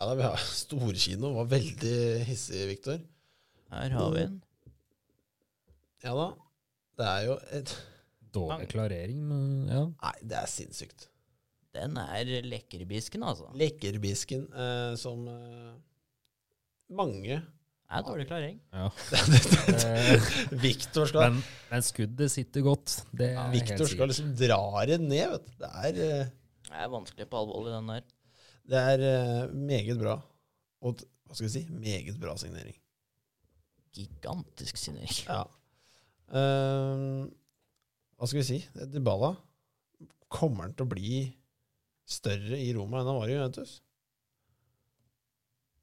[0.00, 3.00] Ja, da, vi har Storkino var veldig hissig, Viktor.
[3.70, 4.38] Her har vi den.
[6.04, 6.28] Ja da.
[7.00, 7.76] Det er jo et
[8.34, 9.80] Dårlig klarering, men ja.
[9.90, 11.08] Nei, det er sinnssykt.
[11.74, 13.48] Den er lekkerbisken, altså.
[13.58, 15.72] Lekkerbisken eh, som eh,
[16.94, 18.60] mange Det er dårlig klarering.
[18.72, 18.86] ja.
[19.70, 20.30] Eh,
[20.62, 23.00] Viktor skal, men, men skuddet sitter godt.
[23.10, 24.60] Det er helt Victor skal liksom dra
[24.90, 25.52] det ned, vet du.
[25.64, 26.30] Det er, eh,
[26.70, 28.04] Det er vanskelig på alvorlig, den der.
[28.70, 30.20] det er eh, meget bra.
[30.86, 31.64] Og hva skal vi si?
[31.74, 32.76] Meget bra signering.
[33.94, 35.26] Gigantisk signering.
[35.26, 35.42] Ja.
[36.30, 37.26] Eh,
[38.16, 38.60] hva skal vi si?
[38.92, 39.34] Dybala
[40.30, 41.20] kommer han til å bli
[42.10, 43.76] større i Roma enn han var i Juventus?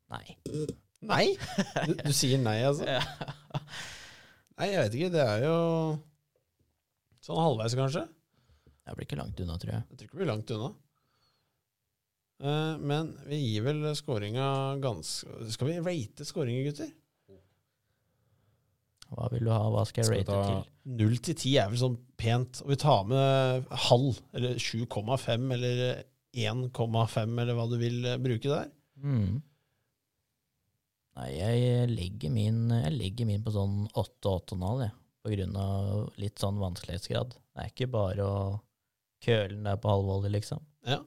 [0.08, 0.38] Nei.
[1.04, 1.24] Nei?
[1.84, 2.88] Du, du sier nei, altså?
[2.88, 3.04] Ja.
[4.58, 5.10] Nei, jeg vet ikke.
[5.14, 5.58] Det er jo
[7.28, 8.08] sånn halvveis, kanskje.
[8.88, 9.86] Jeg blir ikke langt unna, tror jeg.
[9.92, 10.70] Jeg tror ikke vi blir langt unna.
[12.38, 14.48] Eh, men vi gir vel scoringa
[14.78, 16.92] ganske Skal vi rate scoringer, gutter?
[19.08, 19.64] Hva vil du ha?
[19.72, 20.72] Hva skal jeg rate til?
[21.00, 22.62] 0 til 10 er vel sånn pent.
[22.64, 25.84] Og vi tar med halv, eller 7,5, eller
[26.38, 28.72] 1,5, eller hva du vil eh, bruke der.
[29.04, 29.40] Mm.
[31.18, 34.94] Nei, jeg legger min, jeg legger min på sånn 8-8,5, jeg.
[35.24, 37.34] På grunn av litt sånn vanskelighetsgrad.
[37.36, 38.38] Det er ikke bare å
[39.24, 40.60] køle den der på halvvolley, liksom.
[40.88, 41.00] Ja.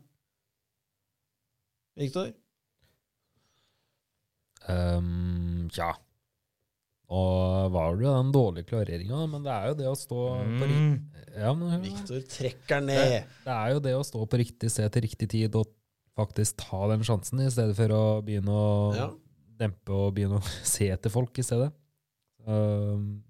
[2.01, 2.31] Viktor?
[4.69, 5.91] Um, ja.
[7.11, 10.19] Og var det den dårlige klareringa, men det er jo det å stå
[10.61, 10.99] på riktig Mm.
[11.41, 13.25] ja, Viktor trekker ned.
[13.45, 15.67] Det er jo det å stå på riktig sted til riktig tid og
[16.17, 19.09] faktisk ta den sjansen, i stedet for å begynne å Ja.
[19.59, 20.43] dempe og begynne å
[20.75, 21.73] se etter folk i stedet.
[22.47, 23.23] Um,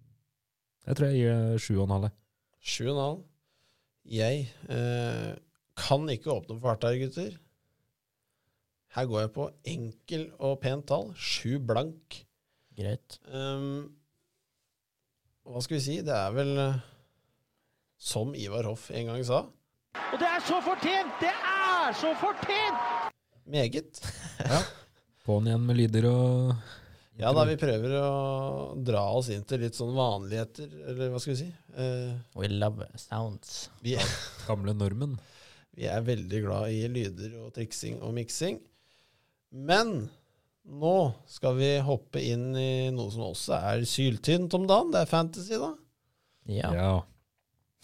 [0.86, 3.24] jeg tror jeg gir det sju og en halv.
[4.10, 4.16] 7,5.
[4.16, 5.36] Jeg eh,
[5.78, 7.38] kan ikke åpne for hardt her, gutter.
[8.90, 11.12] Her går jeg på enkel og pent tall.
[11.14, 12.24] Sju blank.
[12.74, 13.20] Greit.
[13.30, 13.92] Um,
[15.46, 16.00] hva skal vi si?
[16.02, 16.80] Det er vel eh,
[18.00, 19.44] som Ivar Hoff en gang sa.
[20.10, 21.14] Og det er så fortjent!
[21.22, 23.10] Det er så fortjent!
[23.50, 24.02] Meget.
[25.26, 26.52] På'n igjen med lyder og
[27.20, 28.10] Ja da, vi prøver å
[28.80, 31.50] dra oss inn til litt sånn vanligheter, eller hva skal vi si.
[31.76, 33.68] Uh, We love sounds.
[33.84, 33.98] vi,
[34.46, 35.18] gamle normen.
[35.76, 38.58] vi er veldig glad i lyder og triksing og miksing.
[39.50, 40.08] Men
[40.70, 40.96] nå
[41.28, 44.92] skal vi hoppe inn i noe som også er syltynt om dagen.
[44.94, 45.72] Det er fantasy, da.
[46.50, 46.72] Ja.
[46.74, 46.92] Ja.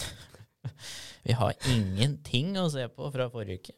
[1.26, 3.74] Vi har ingenting å se på fra forrige uke.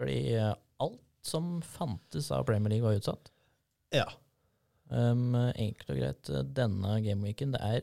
[0.00, 3.30] Fordi eh, alt som fantes av Premier League, var utsatt.
[3.92, 4.06] Ja.
[4.86, 7.80] Um, enkelt og greit, eh, denne gameweeken det er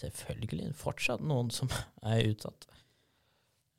[0.00, 1.70] selvfølgelig fortsatt noen som
[2.02, 2.66] er utsatt.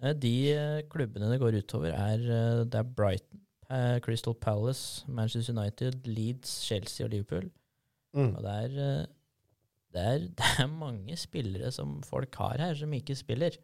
[0.01, 2.23] Eh, De eh, klubbene det går utover, er,
[2.63, 3.41] det er Brighton,
[4.05, 7.49] Crystal Palace, Manchester United, Leeds, Chelsea og Liverpool.
[8.15, 8.35] Mm.
[8.37, 9.05] Og det er,
[9.91, 13.57] det er, det er mange spillere som folk har her, som ikke spiller.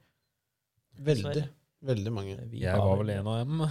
[1.00, 1.48] Veldig.
[1.82, 2.38] Veldig mange.
[2.52, 3.62] Vi Jeg har var vel en av dem.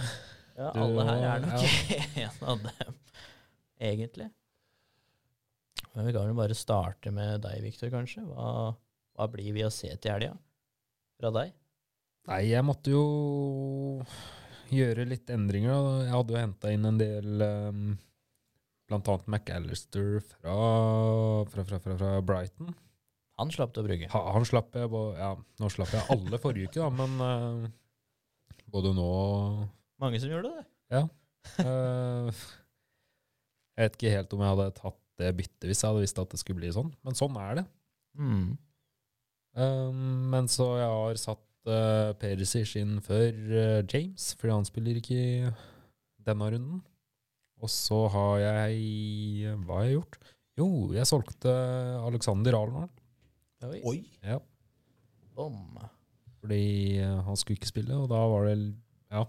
[0.57, 1.67] Ja, Du alle her er nok
[2.25, 2.95] en av dem,
[3.91, 4.31] egentlig.
[5.95, 8.23] Men vi kan jo bare starte med deg, Viktor, kanskje.
[8.27, 8.71] Hva,
[9.17, 10.35] hva blir vi å se til helga
[11.19, 11.51] fra deg?
[12.29, 13.01] Nei, jeg måtte jo
[14.71, 16.05] gjøre litt endringer.
[16.05, 17.83] Jeg hadde jo henta inn en del um,
[18.91, 20.55] Blant annet McAllister fra,
[21.51, 22.71] fra, fra, fra, fra Brighton.
[23.39, 24.09] Han slapp til å bruke.
[24.11, 27.69] Ha, han slapp jeg Ja, nå slapp jeg alle forrige uke, da, men uh,
[28.71, 29.61] både nå og
[30.01, 30.65] Mange som gjorde det.
[31.61, 32.43] eh,
[33.77, 36.33] Jeg vet ikke helt om jeg hadde tatt det byttet hvis jeg hadde visst at
[36.33, 37.65] det skulle bli sånn, men sånn er det.
[38.19, 38.45] Mm.
[39.61, 44.99] Um, men så jeg har satt uh, Perisic inn før uh, James, fordi han spiller
[44.99, 45.51] ikke i
[46.27, 46.81] denne runden.
[47.61, 50.17] Og så har jeg Hva har jeg gjort?
[50.59, 51.51] Jo, jeg solgte
[52.01, 52.93] Alexander Arnold.
[53.65, 53.79] Oi.
[53.85, 53.97] Oi.
[54.25, 54.39] Ja.
[55.37, 55.77] Bom.
[56.41, 58.57] Fordi eh, han skulle ikke spille, og da var det
[59.13, 59.25] Ja.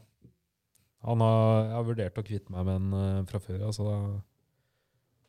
[1.02, 3.96] Han har, jeg har vurdert å kvitte meg med en eh, fra før, altså da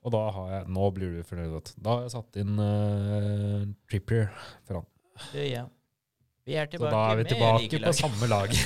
[0.04, 1.72] Og da har jeg Nå blir du fornøyd.
[1.80, 4.30] Da har jeg satt inn uh, Trippier
[4.68, 4.88] for han.
[5.32, 5.64] Det ja.
[6.44, 8.56] Vi er tilbake, Så da er vi tilbake like på samme lag.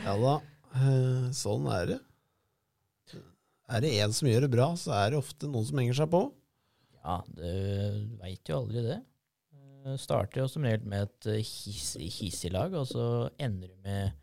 [0.00, 0.30] Ja da,
[0.80, 1.98] eh, sånn er det.
[3.70, 6.08] Er det én som gjør det bra, så er det ofte noen som henger seg
[6.10, 6.22] på.
[7.04, 8.96] Ja, du veit jo aldri det.
[9.84, 13.04] Du Starter jo som regel med et eh, his, hissig lag, og så
[13.40, 14.16] ender du med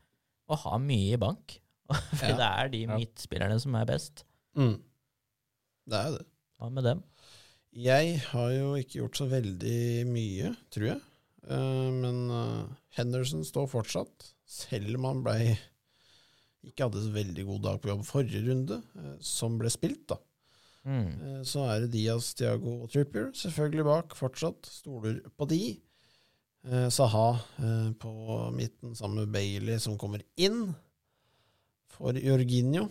[0.49, 1.59] å ha mye i bank.
[1.87, 2.35] For Ja.
[2.41, 2.97] det er de Ja.
[2.97, 4.25] midtspillerne som er best.
[4.57, 4.75] Mm.
[5.87, 6.25] Det er jo det.
[6.57, 7.03] Hva med dem?
[7.77, 11.01] Jeg har jo ikke gjort så veldig mye, tror jeg.
[11.47, 12.63] Uh, men uh,
[12.97, 15.41] Henderson står fortsatt, selv om han blei
[16.67, 20.17] ikke hadde så veldig god dag på jobb forrige runde, uh, som ble spilt, da.
[20.87, 21.43] Mm.
[21.43, 24.69] Så er det Diaz, Thiago og Trippier selvfølgelig bak, fortsatt.
[24.71, 25.59] Stoler på de.
[26.95, 27.25] Saha
[27.99, 28.11] på
[28.55, 30.69] midten sammen med Bailey som kommer inn.
[31.91, 32.85] For Jorginho.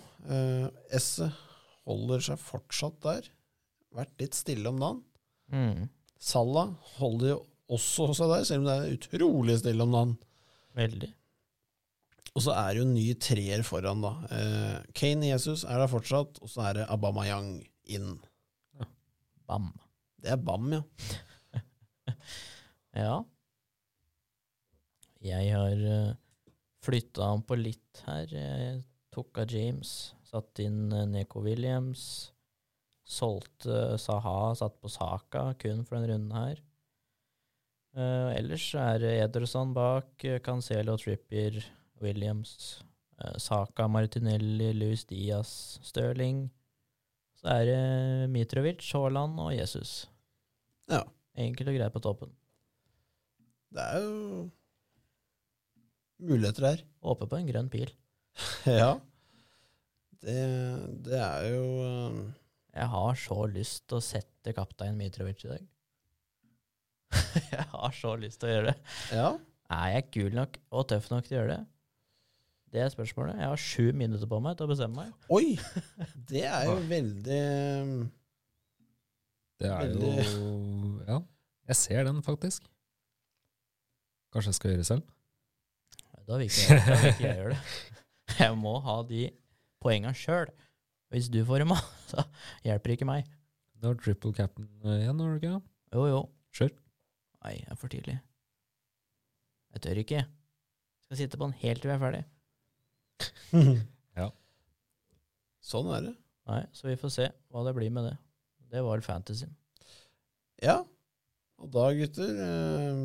[0.92, 1.30] Esse
[1.86, 3.28] holder seg fortsatt der.
[3.96, 5.02] Vært litt stille om dagen.
[5.52, 5.86] Mm.
[6.20, 7.38] Salah holder jo
[7.76, 10.16] også seg der, selv om det er utrolig stille om dagen.
[10.76, 11.12] Veldig.
[12.36, 14.12] Og så er det jo en ny treer foran, da.
[14.36, 17.54] Eh, Kane Jesus er der fortsatt, og så er det Abamayang
[17.96, 18.18] inn.
[19.46, 19.70] Bam.
[20.20, 20.82] Det er bam, ja.
[22.96, 23.16] Ja.
[25.20, 26.14] Jeg har uh,
[26.84, 28.30] flytta han på litt her.
[28.32, 28.78] Jeg
[29.12, 29.90] tok av James,
[30.30, 32.32] satt inn eh, Neko Williams.
[33.06, 36.62] Solgte Saha, satt på Saka kun for denne runden her.
[37.96, 41.62] Uh, ellers er Ederson bak, eh, Cancelo, Trippier,
[42.02, 42.82] Williams,
[43.22, 46.42] uh, Saka, Martinelli, Luis Diaz, Stirling.
[47.40, 50.10] Så er det Mitrovic, Haaland og Jesus.
[50.92, 51.04] Ja.
[51.40, 52.34] Enkelt og greit på toppen.
[53.72, 54.50] Det er jo
[56.20, 56.84] muligheter her.
[57.04, 57.92] Håper på en grønn pil.
[58.66, 58.96] Ja.
[60.26, 60.40] Det,
[61.06, 62.16] det er jo eh,
[62.74, 65.68] Jeg har så lyst til å sette kaptein Mitrovic i dag.
[67.54, 68.76] jeg har så lyst til å gjøre det.
[69.14, 69.30] Ja.
[69.76, 71.62] Er jeg kul nok og tøff nok til å gjøre det?
[72.74, 73.38] Det er spørsmålet.
[73.38, 75.14] Jeg har sju minutter på meg til å bestemme meg.
[75.32, 75.54] Oi!
[76.30, 77.42] Det er jo veldig
[79.62, 80.10] Det er jo
[81.06, 81.20] Ja,
[81.70, 82.66] jeg ser den, faktisk.
[84.34, 85.06] Kanskje jeg skal gjøre det selv?
[86.26, 87.60] Da vil ikke jeg, da vil ikke jeg gjøre det.
[88.40, 89.20] Jeg må ha de
[89.86, 90.50] poenga sjøl.
[91.14, 91.74] Hvis du får dem,
[92.10, 92.26] så
[92.66, 93.28] hjelper det ikke meg.
[93.76, 95.58] Du har triple cap'n igjen, har du ikke?
[95.94, 96.22] Jo, jo.
[96.56, 96.72] Kjør.
[97.44, 98.16] Nei, det er for tidlig.
[99.76, 100.22] Jeg tør ikke.
[101.06, 102.24] Skal sitte på den helt til vi er ferdig.
[104.16, 104.30] Ja.
[105.60, 106.12] Sånn er det.
[106.48, 108.14] Nei, så vi får se hva det blir med det.
[108.72, 109.48] Det var fantasy.
[110.64, 110.78] Ja.
[111.60, 113.02] Og da, gutter, eh,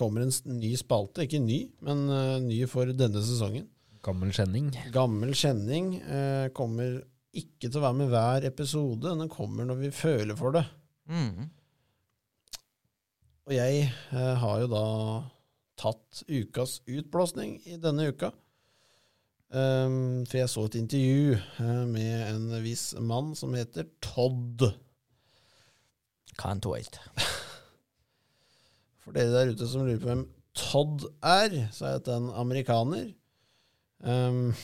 [0.00, 1.26] kommer en ny spalte.
[1.28, 3.68] Ikke ny, men eh, ny for denne sesongen.
[4.04, 4.70] Gammel kjenning.
[4.92, 6.98] Gammel kjenning eh, kommer
[7.34, 9.14] ikke til å være med hver episode.
[9.16, 10.64] Den kommer når vi føler for det.
[11.08, 11.48] Mm.
[13.44, 14.86] Og jeg eh, har jo da
[15.80, 18.30] tatt ukas utblåsning i denne uka.
[19.54, 24.64] Um, for jeg så et intervju eh, med en viss mann som heter Todd.
[26.40, 26.98] Can't wait.
[29.04, 30.24] For dere der ute som lurer på hvem
[30.58, 33.12] Todd er, så er dette en amerikaner.
[34.04, 34.54] Um,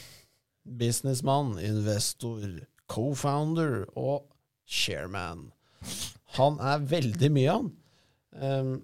[0.64, 2.44] businessmann, investor,
[2.92, 4.26] co-founder og
[4.68, 5.50] chairman.
[6.37, 7.70] Han er veldig mye, han.
[8.37, 8.74] Um,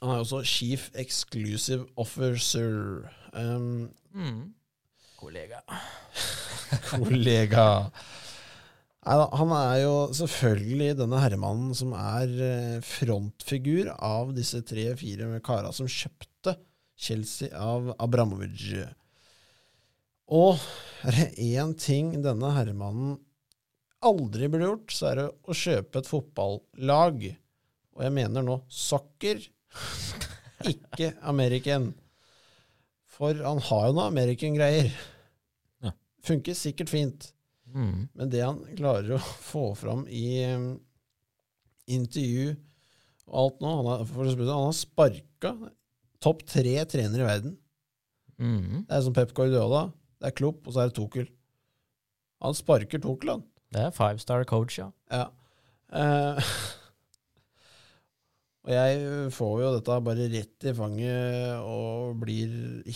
[0.00, 3.04] han er også chief exclusive officer.
[3.34, 4.54] Um, Mm.
[5.20, 5.60] Kollega.
[6.90, 7.66] kollega.
[9.00, 15.70] Neida, han er jo selvfølgelig denne herremannen som er eh, frontfigur av disse tre-fire kara
[15.72, 16.56] som kjøpte
[17.00, 18.66] Chelsea av Abramovic.
[20.30, 20.60] Og
[21.06, 23.16] er det én ting denne herremannen
[24.06, 27.24] aldri burde gjort, så er det å kjøpe et fotballag.
[27.96, 29.42] Og jeg mener nå soccer,
[30.72, 31.90] ikke American.
[33.10, 34.88] For han har jo noe American-greier.
[35.84, 35.92] Ja.
[36.24, 37.30] Funker sikkert fint.
[37.74, 38.08] Mm.
[38.14, 40.72] Men det han klarer å få fram i um,
[41.90, 42.54] intervju
[43.30, 45.52] og alt nå Han har, spørre, han har sparka
[46.20, 47.52] topp tre trenere i verden.
[48.40, 48.86] Mm.
[48.88, 49.84] Det er som Pep Guardiola,
[50.20, 51.30] det er Klopp, og så er det Tuchel.
[52.44, 53.46] Han sparker Tuchel, han.
[53.70, 54.90] Det er five star coach, ja.
[55.12, 55.26] Ja.
[55.90, 56.50] Eh,
[58.66, 62.52] og jeg får jo dette bare rett i fanget og blir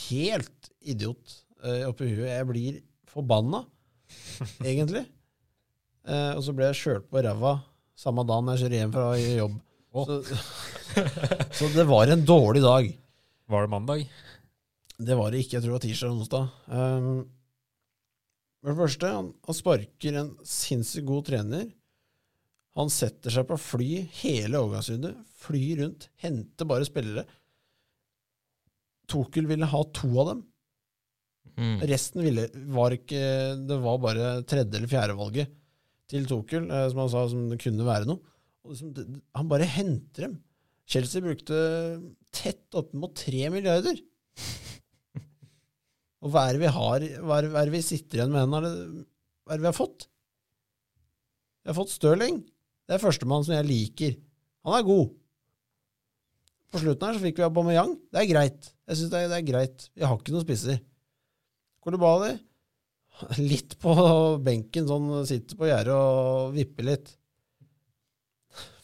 [0.08, 2.30] helt idiot eh, oppi huet.
[2.30, 3.64] Jeg blir forbanna,
[4.70, 5.06] egentlig.
[6.04, 7.56] Eh, og så ble jeg kjørt på ræva
[7.98, 9.56] samme dagen jeg kjører hjem fra jobb.
[9.94, 10.08] Oh.
[10.10, 10.38] Så,
[11.58, 12.88] Så det var en dårlig dag.
[13.50, 14.06] Var det mandag?
[14.98, 15.56] Det var det ikke.
[15.56, 16.44] Jeg tror det var tirsdag eller onsdag.
[16.70, 17.24] Um,
[18.62, 21.66] for det første, han, han sparker en sinnssykt god trener.
[22.78, 23.88] Han setter seg på fly
[24.22, 25.12] hele overgangsrunde,
[25.44, 27.26] flyr rundt, henter bare spillere.
[29.10, 30.40] Tokel ville ha to av dem.
[31.54, 31.76] Mm.
[31.86, 33.20] Resten ville, var ikke
[33.68, 35.52] Det var bare tredje- eller fjerdevalget
[36.10, 38.18] til Tokel, eh, som han sa som det kunne være noe.
[38.64, 39.04] Og liksom, det,
[39.36, 40.34] han bare henter dem.
[40.88, 41.60] Chelsea brukte
[42.34, 44.00] tett opp mot tre milliarder.
[46.24, 48.72] Og hva er det vi har Hva er, det vi sitter igjen med henne?
[49.44, 50.06] Hva er det vi har fått?
[51.64, 52.40] Vi har fått Stirling.
[52.84, 54.16] Det er førstemann som jeg liker.
[54.64, 55.12] Han er god.
[56.72, 57.94] På slutten her så fikk vi Aubameyang.
[58.12, 58.72] Det er greit.
[58.88, 59.86] Jeg synes det det er greit.
[59.94, 60.80] Vi har ikke noen spisser.
[61.84, 62.34] Kolibali
[63.52, 63.94] litt på
[64.44, 67.12] benken, sånn sitter på gjerdet og vipper litt.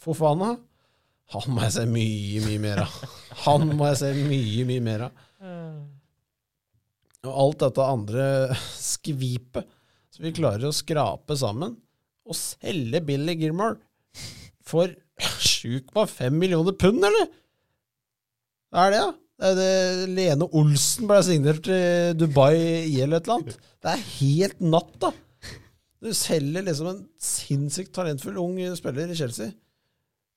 [0.01, 0.55] Fofana
[1.31, 2.95] han må jeg se mye, mye mer av.
[3.45, 5.27] Han må jeg se mye, mye mer av.
[7.29, 8.25] Og alt dette andre
[8.93, 9.69] skvipet
[10.11, 11.77] som vi klarer å skrape sammen,
[12.27, 13.79] og selge Billy Gilmore
[14.67, 17.31] for 7,5 millioner pund, eller?
[18.71, 19.17] Hva er det, da?
[19.41, 23.55] Det er det Lene Olsen ble signert til Dubai i eller et eller annet.
[23.81, 25.11] Det er helt natt, da.
[26.01, 29.53] Du selger liksom en sinnssykt talentfull ung spiller i Chelsea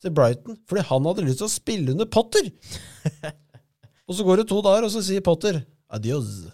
[0.04, 2.48] til Brighton fordi han hadde lyst til å spille under Potter.
[4.08, 6.46] og så går det to dager, og så sier Potter adios.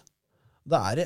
[0.70, 1.02] Det er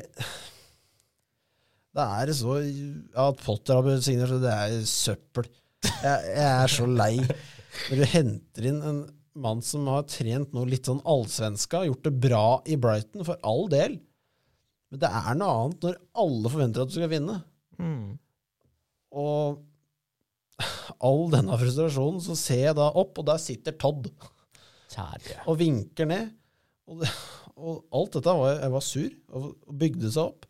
[1.95, 5.49] Det er så ja, At Potter har signert, det er søppel.
[5.85, 7.13] Jeg, jeg er så lei
[7.89, 8.99] når du henter inn en
[9.35, 13.67] mann som har trent noe litt sånn allsvenska, gjort det bra i Brighton, for all
[13.71, 13.97] del.
[14.91, 17.35] Men det er noe annet når alle forventer at du skal vinne.
[17.81, 18.15] Mm.
[19.15, 19.59] Og
[21.03, 24.07] all denne frustrasjonen, så ser jeg da opp, og der sitter Todd
[24.93, 25.41] Kjære.
[25.49, 26.31] og vinker ned.
[26.87, 27.11] Og, det,
[27.55, 29.47] og alt dette var Jeg var sur, og,
[29.79, 30.45] bygde seg opp.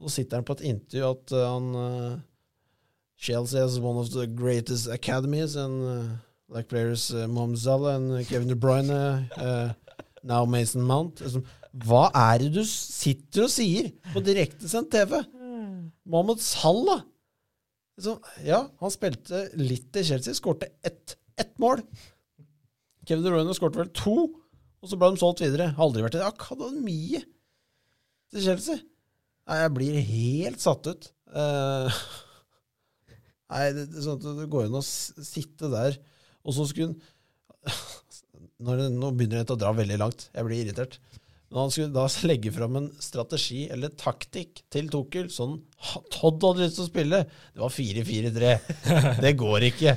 [0.00, 2.20] Og så sitter han på et intervju at uh, han uh,
[3.22, 6.16] Chelsea is one of the greatest academies, and uh,
[6.48, 9.28] like players uh, Momzala and Kevin De Bruyne,
[10.22, 11.22] now Mason Mount.
[11.72, 15.22] Hva er det du sitter og sier på direktesendt TV?
[16.04, 17.06] Mohammed Salah!
[18.42, 21.84] Ja, han spilte litt i Chelsea, skårte ett, ett mål.
[23.06, 24.16] Kevin De Bruyne skårte vel to,
[24.82, 25.70] og så ble de solgt videre.
[25.76, 27.28] Har aldri vært i akademiet
[28.32, 28.82] til Chelsea.
[29.48, 31.08] Nei, jeg blir helt satt ut.
[31.32, 32.02] Uh,
[33.54, 35.98] nei, det, sånn at det går an å sitte der,
[36.42, 37.72] og så skulle han
[38.62, 40.28] når Nå begynner det å dra veldig langt.
[40.34, 41.00] Jeg blir irritert.
[41.52, 45.58] Men han skulle da legge fram en strategi eller taktikk til Tukkel, sånn
[46.14, 47.20] Todd hadde lyst til å spille.
[47.52, 48.52] Det var 4-4-3.
[49.26, 49.96] Det går ikke.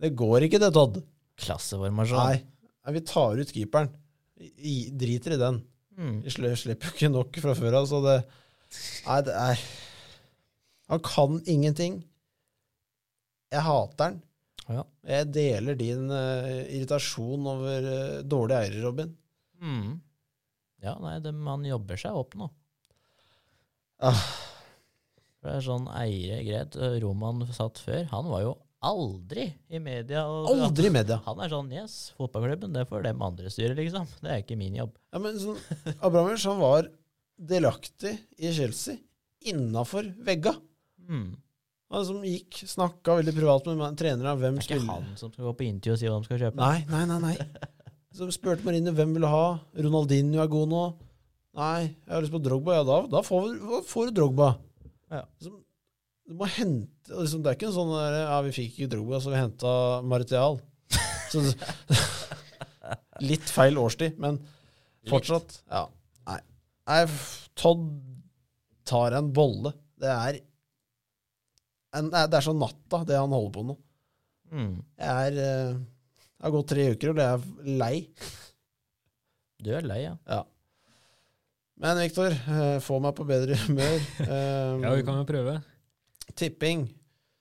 [0.00, 0.98] Det går ikke, det, Todd.
[1.44, 2.18] Klasseformasjon.
[2.24, 2.40] Nei.
[2.80, 3.92] Nei, vi tar ut keeperen.
[4.40, 5.60] I, driter i den.
[6.00, 6.20] Mm.
[6.24, 8.18] Vi slipper jo ikke nok fra før av, så det
[8.70, 9.62] Nei, det er
[10.92, 11.96] Han kan ingenting.
[13.50, 14.20] Jeg hater han.
[14.70, 14.84] Ja.
[15.16, 19.10] Jeg deler din uh, irritasjon over uh, dårlige eiere, Robin.
[19.58, 19.98] Mm.
[20.82, 22.46] Ja, nei, det, man jobber seg opp nå.
[24.00, 24.22] Ah.
[25.40, 26.78] Det er sånn eiere greit.
[27.02, 28.04] Roman satt før.
[28.12, 30.22] Han var jo aldri i media.
[30.24, 31.20] Aldri i media.
[31.26, 34.08] Han er sånn Yes, fotballklubben, det får dem andre styre, liksom.
[34.22, 34.96] Det er ikke min jobb.
[35.12, 35.60] Ja, men sånn,
[35.98, 36.90] Abramovic han var
[37.40, 39.00] delaktig i Chelsea
[39.50, 40.54] innafor vegga.
[41.08, 41.30] Mm.
[41.90, 44.36] Han som gikk, snakka veldig privat med trenere.
[44.38, 46.28] Hvem Det er ikke spiller han som skal gå på intervju og si hva de
[46.28, 46.60] skal kjøpe.
[46.60, 47.20] Nei, nei, nei.
[47.24, 47.70] nei.
[48.16, 49.44] Så spurte Marine hvem vil ha.
[49.86, 50.84] Ronaldinho er god nå.
[51.58, 52.78] Nei, jeg har lyst på Drogba.
[52.78, 54.52] Ja, da, da får, du, Drogba.
[55.10, 55.24] Ja.
[55.38, 55.58] Liksom,
[56.30, 59.18] du må hente liksom, Det er ikke en sånn der, Ja, vi fikk ikke Drogba,
[59.22, 59.72] så vi henta
[60.06, 60.60] Martial.
[61.32, 61.42] Så,
[63.30, 64.38] litt feil årstid, men
[65.10, 65.56] fortsatt.
[65.70, 65.84] Ja.
[66.30, 66.38] Nei.
[66.90, 67.00] Nei,
[67.58, 67.82] Todd
[68.88, 69.74] tar en bolle.
[70.00, 70.38] Det er
[71.98, 73.76] en, Det er så natta, det han holder på nå.
[74.50, 74.72] Mm.
[74.98, 77.94] Jeg er eh, Det har gått tre uker, og det er lei.
[79.60, 80.14] Du er lei, ja.
[80.30, 80.40] Ja.
[81.80, 83.98] Men Viktor, eh, få meg på bedre humør.
[84.30, 85.58] Eh, Ja, vi kan jo prøve.
[86.36, 86.86] Tipping.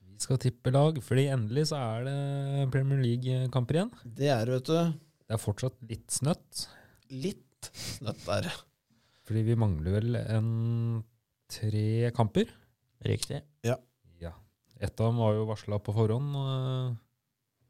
[0.09, 3.91] Vi skal tippe lag, fordi endelig så er det Premier League-kamper igjen.
[4.03, 6.65] Det er, det, vet du, Det er fortsatt litt snøtt,
[7.13, 8.49] litt snøtt der.
[9.27, 10.49] fordi vi mangler vel en
[11.51, 12.51] tre kamper.
[13.05, 13.43] Riktig.
[13.63, 13.77] Ja.
[14.79, 16.35] Ett av dem var jo varsla på forhånd.
[16.39, 16.93] eh,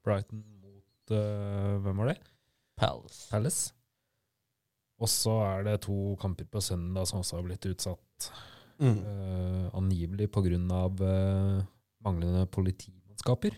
[0.05, 2.19] Brighton mot uh, Hvem var det?
[2.77, 3.23] Palace.
[3.31, 3.73] Palace.
[5.01, 8.29] Og så er det to kamper på søndag som også har blitt utsatt.
[8.79, 8.99] Mm.
[9.03, 10.59] Uh, angivelig pga.
[10.99, 11.63] Uh,
[12.05, 13.57] manglende politimannskaper.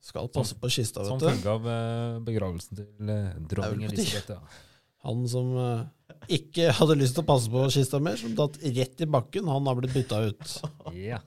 [0.00, 1.30] Skal passe på kista, Som vet du.
[1.34, 4.36] følge av uh, begravelsen til uh, dronning Elisabeth.
[4.36, 4.66] Ja.
[5.04, 5.88] Han som uh,
[6.28, 9.68] ikke hadde lyst til å passe på kista mer, som datt rett i bakken, han
[9.68, 10.54] har blitt bytta ut.
[10.96, 11.20] Ja.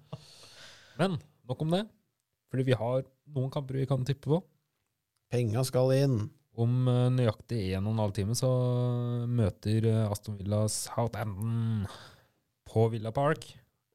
[0.99, 1.17] Men
[1.49, 1.85] nok om det.
[2.53, 4.37] Fordi vi har noen kamper vi kan tippe på.
[5.33, 6.17] Penga skal inn.
[6.53, 8.49] Om eh, nøyaktig 1 12 timer så
[9.25, 11.87] møter eh, Aston Villa Southampton
[12.73, 13.45] på Villa Park.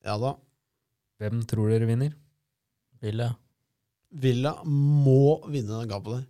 [0.07, 0.37] Ja da.
[1.19, 2.13] Hvem tror dere vinner?
[3.03, 3.33] Villa.
[4.09, 6.27] Villa må vinne den kampen der.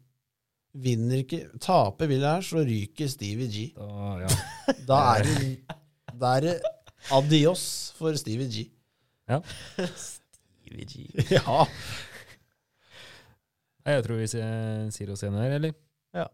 [0.79, 3.67] Vinner ikke Taper Villa her, så ryker Stevie G.
[3.77, 4.31] Da, ja.
[4.89, 5.77] Da er det,
[6.21, 6.57] da er det
[7.15, 7.65] adios
[7.99, 8.67] for Stevie G.
[9.29, 9.41] Ja.
[9.97, 11.07] Stevie G.
[11.37, 11.65] Ja.
[13.85, 15.73] Nei, Jeg tror vi sier, oss igjen her, eller?
[16.17, 16.27] Ja.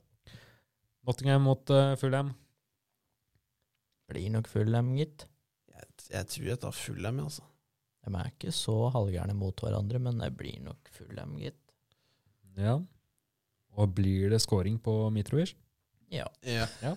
[1.06, 2.32] Nottingham mot uh, Fulham.
[4.10, 5.28] Blir nok full dem, gitt.
[6.10, 7.44] Jeg, tror jeg tar Fulham, M, altså.
[8.04, 11.60] De er ikke så halvgærne mot hverandre, men det blir nok full M, gitt.
[12.60, 12.76] Ja.
[13.74, 15.54] Og blir det scoring på Mitrovic?
[16.12, 16.26] Ja.
[16.44, 16.94] Ja.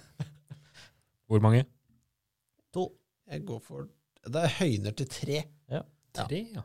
[1.27, 1.63] Hvor mange?
[2.75, 2.91] To.
[3.27, 3.87] Jeg går for
[4.27, 5.41] Det er høyner til tre.
[5.71, 5.81] Ja.
[6.15, 6.63] Tre, ja.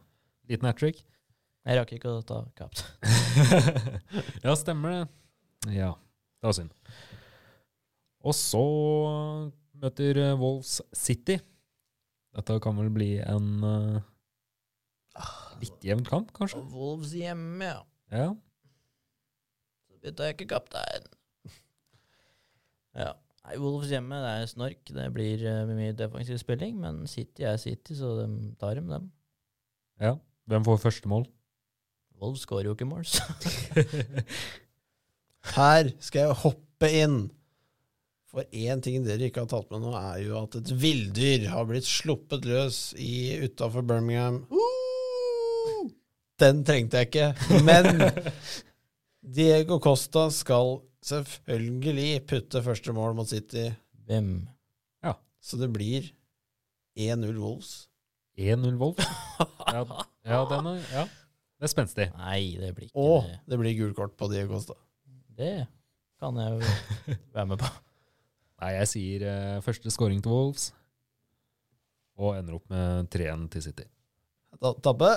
[0.51, 1.01] Liten hat trick.
[1.63, 2.83] Jeg rakk ikke å ta kapt.
[4.45, 5.03] ja, stemmer det.
[5.77, 5.93] Ja,
[6.43, 6.73] det var synd.
[8.23, 8.63] Og så
[9.79, 11.39] møter Wolves City.
[12.33, 13.99] Dette kan vel bli en uh,
[15.61, 16.63] litt jevn kamp, kanskje?
[16.73, 17.83] Wolves hjemme, ja.
[18.13, 18.29] Ja.
[19.89, 21.11] Så bytta jeg ikke kaptein.
[22.93, 23.13] Ja.
[23.43, 24.83] Nei, Wolves hjemme, det er snork.
[24.95, 28.27] Det blir uh, mye defensiv spilling, men City er City, så de
[28.61, 29.09] tar dem, dem.
[30.01, 30.17] ja.
[30.51, 31.25] Hvem får første mål?
[32.21, 33.23] Wolves skårer jo ikke mål, så
[35.57, 37.17] Her skal jeg hoppe inn.
[38.33, 41.67] For én ting dere ikke har tatt med nå, er jo at et villdyr har
[41.69, 44.39] blitt sluppet løs i utafor Birmingham.
[46.41, 48.01] Den trengte jeg ikke, men
[49.37, 53.69] Diego Costa skal selvfølgelig putte første mål mot City,
[54.09, 54.35] hvem?
[55.43, 56.05] så det blir
[56.95, 57.89] 1-0 Wolves.
[58.39, 59.09] 1-0 Wolves?
[59.73, 59.83] Ja,
[60.23, 61.03] ja, den er, ja,
[61.59, 62.07] det er spenstig.
[62.15, 63.41] Nei, det blir ikke Og det.
[63.51, 64.77] det blir gult kort på Diego Costa.
[65.35, 65.65] Det
[66.23, 67.73] kan jeg jo være med på.
[68.63, 70.69] Nei, jeg sier eh, første scoring til Wolves.
[72.23, 73.87] Og ender opp med 3-1 til City.
[74.63, 75.15] Da- Tabbe.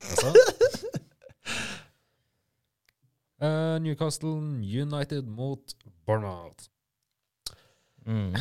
[0.00, 0.32] Altså.
[3.44, 4.30] Eh, Newcastle
[4.62, 5.74] United mot
[6.06, 6.68] Bournemouth.
[8.06, 8.36] Mm.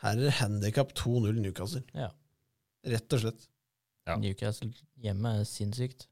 [0.00, 1.82] Her er handikap 2-0 Newcastle.
[1.96, 2.08] Ja.
[2.86, 3.46] Rett og slett.
[4.06, 4.16] Ja.
[4.22, 4.70] Newcastle
[5.02, 6.06] hjemme er sinnssykt.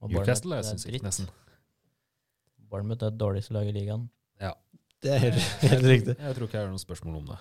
[0.00, 1.06] Og Newcastle er Bournemouth sinnssykt, dritt.
[1.06, 1.28] nesten.
[2.72, 4.08] Bournemouth er det dårligste laget i ligaen.
[5.02, 6.14] Det er helt, riktig.
[6.18, 7.38] Jeg tror ikke jeg har noen spørsmål om det.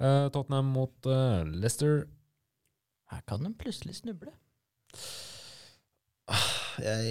[0.00, 2.06] Uh, Tottenham mot uh, Leicester.
[3.12, 4.32] Her kan de plutselig snuble.
[6.80, 7.06] Jeg,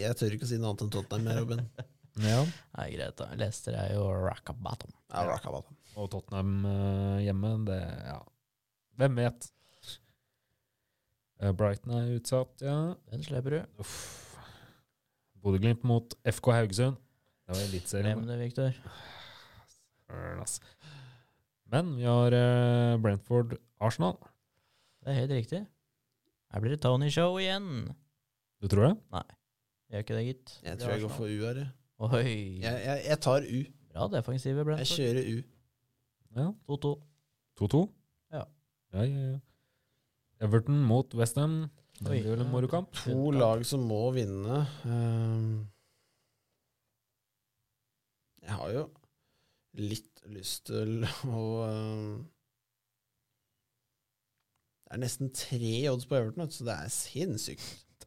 [0.00, 1.66] jeg tør ikke å si noe annet enn Tottenham, jeg, Robin.
[2.20, 2.42] Ja.
[2.76, 3.30] er greit, da.
[3.40, 4.92] Leicester er jo rock bottom.
[5.08, 5.78] Ja, rocka bottom.
[5.96, 8.18] Og Tottenham uh, hjemme, det Ja.
[9.00, 9.46] Hvem vet?
[11.42, 12.76] Eh, Brighton er utsatt, ja.
[13.10, 13.86] Den slipper du.
[15.42, 17.00] Bodø-Glimt mot FK Haugesund.
[17.52, 18.16] Det var eliteserien.
[18.16, 18.70] Glem det, Victor.
[21.72, 24.16] Men vi har eh, Brentford Arsenal.
[25.02, 25.60] Det er helt riktig.
[26.52, 27.68] Her blir det Tony Show igjen.
[28.62, 28.96] Du tror det?
[29.12, 29.24] Nei.
[29.92, 30.52] Gjør ikke det, gitt.
[30.64, 31.60] Jeg tror jeg går for U her.
[31.62, 31.70] jeg.
[32.02, 32.34] Oi.
[32.62, 33.60] Jeg, jeg, jeg tar U.
[33.92, 34.96] Bra defensive, Jeg Brentford.
[34.96, 35.42] kjører U.
[36.38, 36.46] Ja.
[36.72, 36.92] 2-2.
[37.60, 37.82] 2-2?
[38.32, 38.44] Ja.
[38.96, 39.38] Ja, ja, ja.
[40.42, 41.58] Everton mot Westham.
[42.00, 42.92] Det blir vel en morokamp.
[43.04, 44.62] To lag som må vinne.
[44.88, 45.50] Ehm,
[48.42, 48.84] jeg har jo
[49.78, 52.12] litt lyst til å ehm,
[54.82, 58.04] Det er nesten tre odds på Everton, så det er sinnssykt.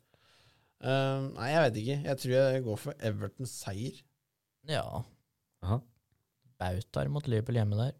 [0.86, 1.96] Uh, nei, jeg vet ikke.
[2.06, 4.02] Jeg tror jeg går for Evertons seier.
[4.70, 4.84] Ja.
[5.66, 5.80] Aha.
[6.62, 7.96] Bautaer mot Liverpool hjemme der.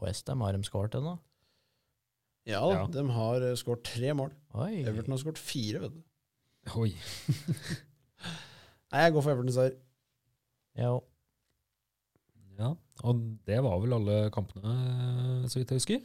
[0.00, 1.18] Westham har de skåret ennå?
[2.48, 2.86] Ja Ja.
[2.88, 4.32] de har eh, skåret tre mål.
[4.56, 4.80] Oi.
[4.88, 6.00] Everton har skåret fire, vet du.
[6.80, 6.94] Oi.
[8.90, 9.74] Nei, jeg går for Everton seier.
[10.80, 10.92] Ja.
[12.60, 12.72] Ja,
[13.08, 14.72] og det var vel alle kampene,
[15.48, 16.00] så vidt jeg husker.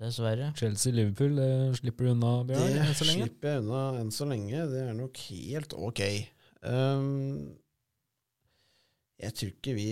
[0.00, 0.46] Dessverre.
[0.56, 3.26] Chelsea-Liverpool det slipper du unna, Bjørn, Det enn så lenge.
[3.26, 4.62] slipper jeg unna enn så lenge.
[4.70, 6.00] Det er nok helt ok.
[6.64, 7.50] Um,
[9.20, 9.88] jeg tror ikke vi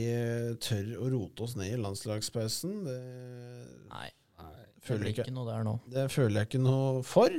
[0.65, 2.79] tør å rote oss ned i landslagspausen.
[2.89, 2.97] Det,
[3.93, 4.09] Nei,
[4.41, 5.77] det føler jeg ikke, ikke noe der nå.
[5.93, 7.37] det føler jeg ikke noe for.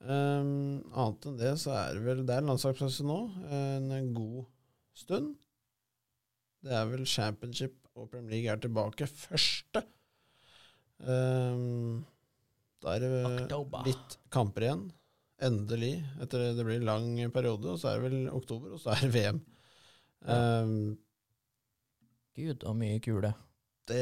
[0.00, 3.18] Um, annet enn det så er det vel Det er landslagspause nå.
[3.52, 4.46] En god
[4.96, 5.34] stund.
[6.64, 9.82] Det er vel championship og Premier League er tilbake første.
[11.00, 12.06] Um,
[12.80, 13.12] Da er det
[13.44, 13.84] Oktober.
[13.84, 14.86] litt kamper igjen.
[15.40, 15.94] Endelig.
[16.20, 19.06] Etter det blir en lang periode, og så er det vel oktober, og så er
[19.06, 19.40] det VM.
[20.28, 20.98] Um,
[22.36, 23.34] Gud, og mye kule.
[23.88, 24.00] det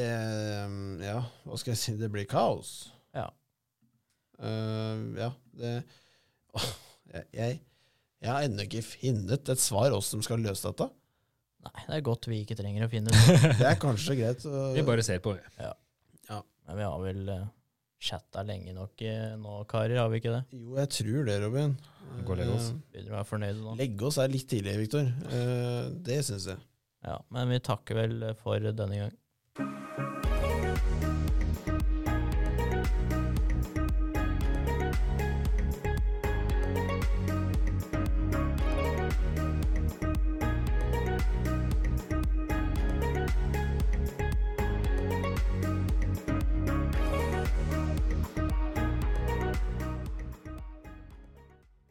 [1.03, 1.95] Ja, hva skal jeg si?
[1.99, 2.91] Det blir kaos.
[4.39, 4.45] Ja.
[4.49, 5.73] Uh, ja, det
[6.55, 6.69] Åh,
[7.13, 7.59] jeg, jeg,
[8.23, 10.87] jeg har ennå ikke funnet et svar oss som skal løse dette.
[11.67, 13.29] Nei, det er godt vi ikke trenger å finne ut.
[13.59, 14.45] Det er kanskje greit.
[14.47, 15.35] å- Vi bare ser på.
[16.69, 17.47] Men vi har vel uh,
[17.99, 20.43] chatta lenge nok eh, nå, karer, har vi ikke det?
[20.53, 21.73] Jo, jeg tror det, Robin.
[22.27, 22.69] Gå og legge oss.
[22.69, 23.73] Uh, Begynner å være fornøyde nå.
[23.81, 25.09] legge oss er litt tidlig, Viktor.
[25.33, 26.61] Uh, det syns jeg.
[27.09, 30.28] Ja, men vi takker vel for denne gang.